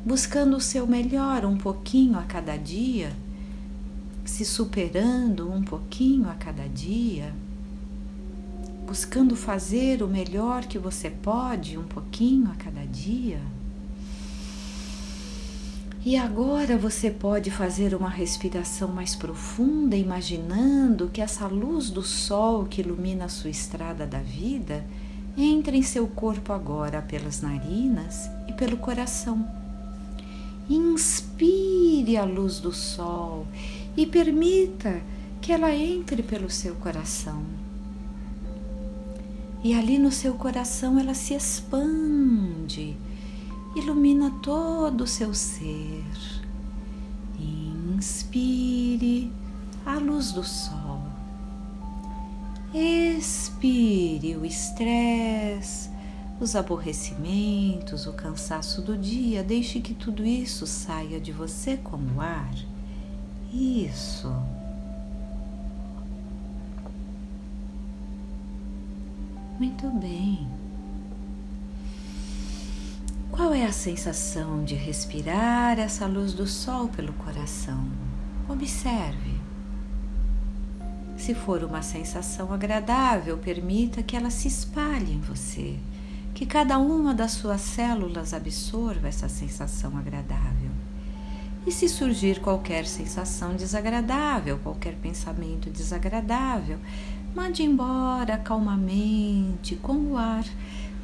buscando 0.05 0.55
o 0.55 0.61
seu 0.61 0.85
melhor 0.85 1.45
um 1.45 1.57
pouquinho 1.57 2.19
a 2.19 2.23
cada 2.23 2.55
dia, 2.55 3.11
se 4.23 4.45
superando 4.45 5.51
um 5.51 5.63
pouquinho 5.63 6.29
a 6.29 6.35
cada 6.35 6.67
dia, 6.69 7.33
buscando 8.85 9.35
fazer 9.35 10.03
o 10.03 10.07
melhor 10.07 10.65
que 10.65 10.77
você 10.77 11.09
pode 11.09 11.75
um 11.75 11.87
pouquinho 11.87 12.51
a 12.51 12.55
cada 12.55 12.85
dia. 12.85 13.41
E 16.05 16.15
agora 16.15 16.77
você 16.77 17.11
pode 17.11 17.51
fazer 17.51 17.93
uma 17.93 18.07
respiração 18.09 18.87
mais 18.87 19.15
profunda, 19.15 19.97
imaginando 19.97 21.09
que 21.09 21.19
essa 21.19 21.45
luz 21.45 21.89
do 21.89 22.01
sol 22.01 22.63
que 22.63 22.79
ilumina 22.79 23.25
a 23.25 23.29
sua 23.29 23.49
estrada 23.49 24.07
da 24.07 24.19
vida 24.19 24.85
entra 25.37 25.75
em 25.75 25.81
seu 25.81 26.07
corpo 26.07 26.53
agora 26.53 27.01
pelas 27.01 27.41
narinas 27.41 28.29
e 28.47 28.53
pelo 28.53 28.77
coração. 28.77 29.45
Inspire 30.69 32.15
a 32.15 32.23
luz 32.23 32.61
do 32.61 32.71
sol 32.71 33.45
e 33.97 34.05
permita 34.05 35.01
que 35.41 35.51
ela 35.51 35.75
entre 35.75 36.23
pelo 36.23 36.49
seu 36.49 36.75
coração. 36.75 37.43
E 39.61 39.73
ali 39.73 39.99
no 39.99 40.13
seu 40.13 40.35
coração 40.35 40.97
ela 40.97 41.13
se 41.13 41.33
expande 41.33 42.95
ilumina 43.79 44.29
todo 44.41 45.01
o 45.01 45.07
seu 45.07 45.33
ser. 45.33 46.03
Inspire 47.39 49.31
a 49.85 49.97
luz 49.97 50.31
do 50.31 50.43
sol. 50.43 51.01
Expire 52.73 54.35
o 54.35 54.45
estresse, 54.45 55.89
os 56.39 56.55
aborrecimentos, 56.55 58.05
o 58.05 58.13
cansaço 58.13 58.81
do 58.81 58.97
dia. 58.97 59.43
Deixe 59.43 59.79
que 59.79 59.93
tudo 59.93 60.25
isso 60.25 60.67
saia 60.67 61.19
de 61.19 61.31
você 61.31 61.77
como 61.77 62.21
ar. 62.21 62.53
Isso. 63.51 64.31
Muito 69.59 69.89
bem. 69.89 70.58
Qual 73.39 73.53
é 73.53 73.65
a 73.65 73.71
sensação 73.71 74.65
de 74.65 74.75
respirar 74.75 75.79
essa 75.79 76.05
luz 76.05 76.33
do 76.33 76.45
sol 76.45 76.89
pelo 76.89 77.13
coração? 77.13 77.87
Observe. 78.49 79.39
Se 81.15 81.33
for 81.33 81.63
uma 81.63 81.81
sensação 81.81 82.51
agradável, 82.51 83.37
permita 83.37 84.03
que 84.03 84.17
ela 84.17 84.29
se 84.29 84.49
espalhe 84.49 85.13
em 85.13 85.21
você, 85.21 85.77
que 86.33 86.45
cada 86.45 86.77
uma 86.79 87.13
das 87.13 87.31
suas 87.31 87.61
células 87.61 88.33
absorva 88.33 89.07
essa 89.07 89.29
sensação 89.29 89.97
agradável. 89.97 90.71
E 91.65 91.71
se 91.71 91.87
surgir 91.87 92.41
qualquer 92.41 92.85
sensação 92.85 93.55
desagradável, 93.55 94.59
qualquer 94.59 94.95
pensamento 94.95 95.69
desagradável, 95.69 96.77
mande 97.33 97.63
embora 97.63 98.37
calmamente 98.37 99.77
com 99.77 99.93
o 99.93 100.17
ar. 100.17 100.43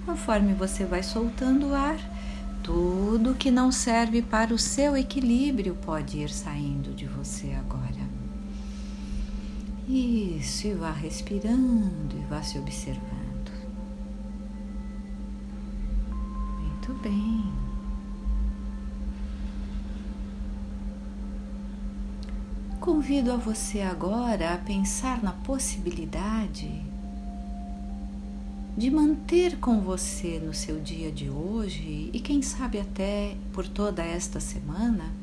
Conforme 0.05 0.53
você 0.53 0.83
vai 0.83 1.01
soltando 1.01 1.69
o 1.69 1.73
ar, 1.73 1.97
tudo 2.65 3.35
que 3.35 3.51
não 3.51 3.71
serve 3.71 4.23
para 4.23 4.51
o 4.51 4.57
seu 4.57 4.97
equilíbrio 4.97 5.75
pode 5.85 6.17
ir 6.17 6.31
saindo 6.31 6.95
de 6.95 7.05
você 7.05 7.53
agora. 7.53 8.09
Isso, 9.87 10.65
e 10.65 10.73
vá 10.73 10.89
respirando 10.89 12.17
e 12.17 12.25
vá 12.25 12.41
se 12.41 12.57
observando. 12.57 13.51
Muito 16.59 16.91
bem. 17.03 17.53
Convido 22.79 23.31
a 23.31 23.37
você 23.37 23.81
agora 23.81 24.55
a 24.55 24.57
pensar 24.57 25.21
na 25.21 25.33
possibilidade 25.33 26.83
de 28.77 28.91
manter 28.91 29.57
com 29.57 29.79
você 29.79 30.37
no 30.43 30.53
seu 30.53 30.79
dia 30.81 31.09
de 31.09 31.29
hoje 31.29 32.09
e 32.11 32.19
quem 32.19 32.41
sabe 32.41 32.77
até 32.79 33.37
por 33.53 33.65
toda 33.67 34.03
esta 34.03 34.39
semana 34.39 35.13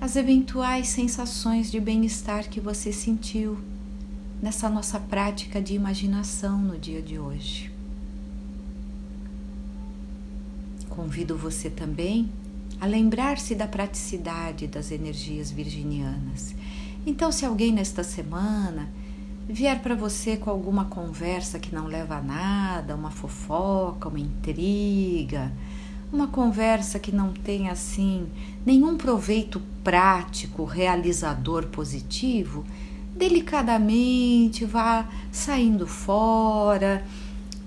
as 0.00 0.14
eventuais 0.14 0.86
sensações 0.88 1.70
de 1.70 1.80
bem-estar 1.80 2.48
que 2.48 2.60
você 2.60 2.92
sentiu 2.92 3.58
nessa 4.40 4.68
nossa 4.68 5.00
prática 5.00 5.60
de 5.60 5.74
imaginação 5.74 6.58
no 6.58 6.78
dia 6.78 7.02
de 7.02 7.18
hoje. 7.18 7.72
Convido 10.88 11.36
você 11.36 11.68
também 11.68 12.30
a 12.80 12.86
lembrar-se 12.86 13.54
da 13.54 13.66
praticidade 13.66 14.66
das 14.66 14.92
energias 14.92 15.50
virginianas. 15.50 16.54
Então, 17.06 17.32
se 17.32 17.44
alguém 17.44 17.72
nesta 17.72 18.04
semana 18.04 18.88
vier 19.48 19.80
para 19.80 19.94
você 19.94 20.36
com 20.36 20.50
alguma 20.50 20.86
conversa 20.86 21.58
que 21.58 21.74
não 21.74 21.86
leva 21.86 22.16
a 22.16 22.22
nada, 22.22 22.96
uma 22.96 23.10
fofoca, 23.10 24.08
uma 24.08 24.18
intriga, 24.18 25.52
uma 26.12 26.26
conversa 26.26 26.98
que 26.98 27.14
não 27.14 27.32
tem 27.32 27.68
assim 27.68 28.26
nenhum 28.64 28.96
proveito 28.96 29.62
prático, 29.84 30.64
realizador 30.64 31.66
positivo, 31.66 32.64
delicadamente 33.14 34.64
vá 34.64 35.08
saindo 35.30 35.86
fora, 35.86 37.04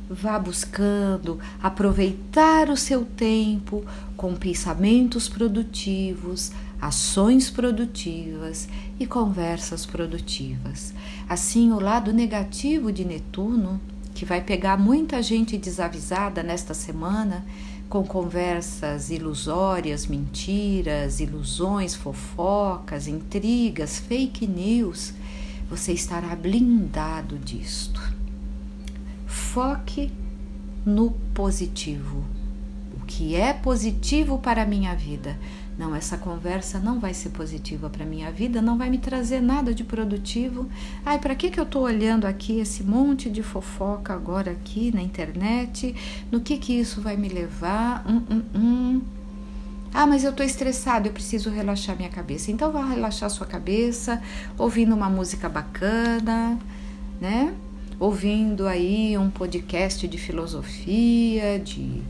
vá 0.09 0.37
buscando 0.37 1.39
aproveitar 1.61 2.69
o 2.69 2.75
seu 2.75 3.05
tempo 3.05 3.85
com 4.17 4.35
pensamentos 4.35 5.29
produtivos, 5.29 6.51
ações 6.81 7.49
produtivas 7.49 8.67
e 8.99 9.05
conversas 9.05 9.85
produtivas. 9.85 10.93
Assim, 11.27 11.71
o 11.71 11.79
lado 11.79 12.13
negativo 12.13 12.91
de 12.91 13.03
Netuno, 13.03 13.79
que 14.13 14.25
vai 14.25 14.41
pegar 14.41 14.77
muita 14.77 15.21
gente 15.21 15.57
desavisada 15.57 16.41
nesta 16.41 16.73
semana, 16.73 17.45
com 17.89 18.03
conversas 18.03 19.09
ilusórias, 19.09 20.05
mentiras, 20.05 21.19
ilusões, 21.19 21.95
fofocas, 21.95 23.07
intrigas, 23.07 23.97
fake 23.97 24.45
news, 24.45 25.13
você 25.69 25.91
estará 25.91 26.35
blindado 26.35 27.37
disto. 27.37 28.01
Foque 29.25 30.11
no 30.85 31.11
positivo. 31.33 32.23
O 32.93 33.05
que 33.05 33.35
é 33.35 33.53
positivo 33.53 34.37
para 34.37 34.63
a 34.63 34.65
minha 34.65 34.93
vida? 34.95 35.37
Não, 35.79 35.95
essa 35.95 36.17
conversa 36.17 36.77
não 36.77 36.99
vai 36.99 37.13
ser 37.13 37.29
positiva 37.29 37.89
para 37.89 38.05
minha 38.05 38.29
vida, 38.29 38.61
não 38.61 38.77
vai 38.77 38.89
me 38.89 38.97
trazer 38.97 39.39
nada 39.39 39.73
de 39.73 39.85
produtivo. 39.85 40.67
Ai, 41.05 41.17
para 41.19 41.33
que 41.33 41.49
que 41.49 41.57
eu 41.57 41.63
estou 41.63 41.83
olhando 41.83 42.25
aqui 42.25 42.59
esse 42.59 42.83
monte 42.83 43.29
de 43.29 43.41
fofoca 43.41 44.13
agora 44.13 44.51
aqui 44.51 44.93
na 44.93 45.01
internet? 45.01 45.95
No 46.29 46.41
que 46.41 46.57
que 46.57 46.77
isso 46.77 46.99
vai 46.99 47.15
me 47.15 47.29
levar? 47.29 48.03
Hum, 48.05 48.21
hum, 48.29 48.41
hum. 48.53 49.01
Ah, 49.93 50.05
mas 50.05 50.25
eu 50.25 50.31
estou 50.31 50.45
estressado, 50.45 51.07
eu 51.07 51.13
preciso 51.13 51.49
relaxar 51.49 51.95
minha 51.95 52.09
cabeça. 52.09 52.51
Então 52.51 52.73
vá 52.73 52.83
relaxar 52.83 53.29
sua 53.29 53.47
cabeça, 53.47 54.21
ouvindo 54.57 54.93
uma 54.93 55.09
música 55.09 55.47
bacana, 55.47 56.59
né? 57.21 57.53
Ouvindo 57.97 58.67
aí 58.67 59.17
um 59.17 59.29
podcast 59.29 60.05
de 60.09 60.17
filosofia, 60.17 61.57
de 61.57 62.01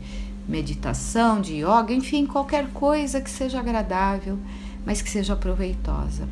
meditação, 0.48 1.40
de 1.40 1.56
yoga, 1.56 1.92
enfim, 1.92 2.26
qualquer 2.26 2.68
coisa 2.68 3.20
que 3.20 3.30
seja 3.30 3.60
agradável, 3.60 4.38
mas 4.84 5.02
que 5.02 5.10
seja 5.10 5.36
proveitosa. 5.36 6.28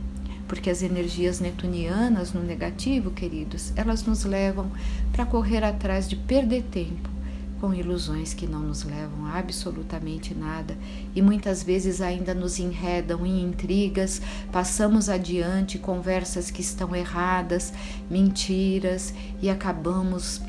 Porque 0.46 0.70
as 0.70 0.82
energias 0.82 1.40
netunianas 1.40 2.32
no 2.32 2.42
negativo, 2.42 3.10
queridos, 3.10 3.72
elas 3.76 4.04
nos 4.04 4.24
levam 4.24 4.70
para 5.12 5.26
correr 5.26 5.62
atrás 5.62 6.08
de 6.08 6.16
perder 6.16 6.62
tempo 6.64 7.18
com 7.60 7.74
ilusões 7.74 8.32
que 8.32 8.46
não 8.46 8.60
nos 8.60 8.84
levam 8.84 9.26
a 9.26 9.38
absolutamente 9.38 10.34
nada 10.34 10.76
e 11.14 11.20
muitas 11.20 11.62
vezes 11.62 12.00
ainda 12.00 12.34
nos 12.34 12.58
enredam 12.58 13.26
em 13.26 13.42
intrigas, 13.42 14.22
passamos 14.52 15.08
adiante 15.08 15.78
conversas 15.78 16.50
que 16.50 16.60
estão 16.60 16.94
erradas, 16.94 17.72
mentiras 18.08 19.12
e 19.42 19.50
acabamos 19.50 20.40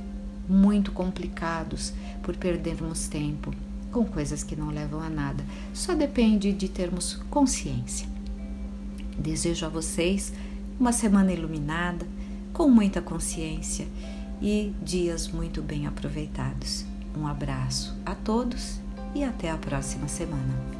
muito 0.47 0.91
complicados 0.91 1.93
por 2.29 2.37
perdermos 2.37 3.07
tempo 3.07 3.51
com 3.91 4.05
coisas 4.05 4.43
que 4.43 4.55
não 4.55 4.69
levam 4.69 5.01
a 5.01 5.09
nada. 5.09 5.43
Só 5.73 5.95
depende 5.95 6.53
de 6.53 6.69
termos 6.69 7.15
consciência. 7.27 8.07
Desejo 9.17 9.65
a 9.65 9.69
vocês 9.69 10.31
uma 10.79 10.91
semana 10.91 11.33
iluminada, 11.33 12.05
com 12.53 12.69
muita 12.69 13.01
consciência 13.01 13.87
e 14.39 14.71
dias 14.79 15.27
muito 15.27 15.63
bem 15.63 15.87
aproveitados. 15.87 16.85
Um 17.17 17.25
abraço 17.25 17.97
a 18.05 18.13
todos 18.13 18.79
e 19.15 19.23
até 19.23 19.49
a 19.49 19.57
próxima 19.57 20.07
semana. 20.07 20.78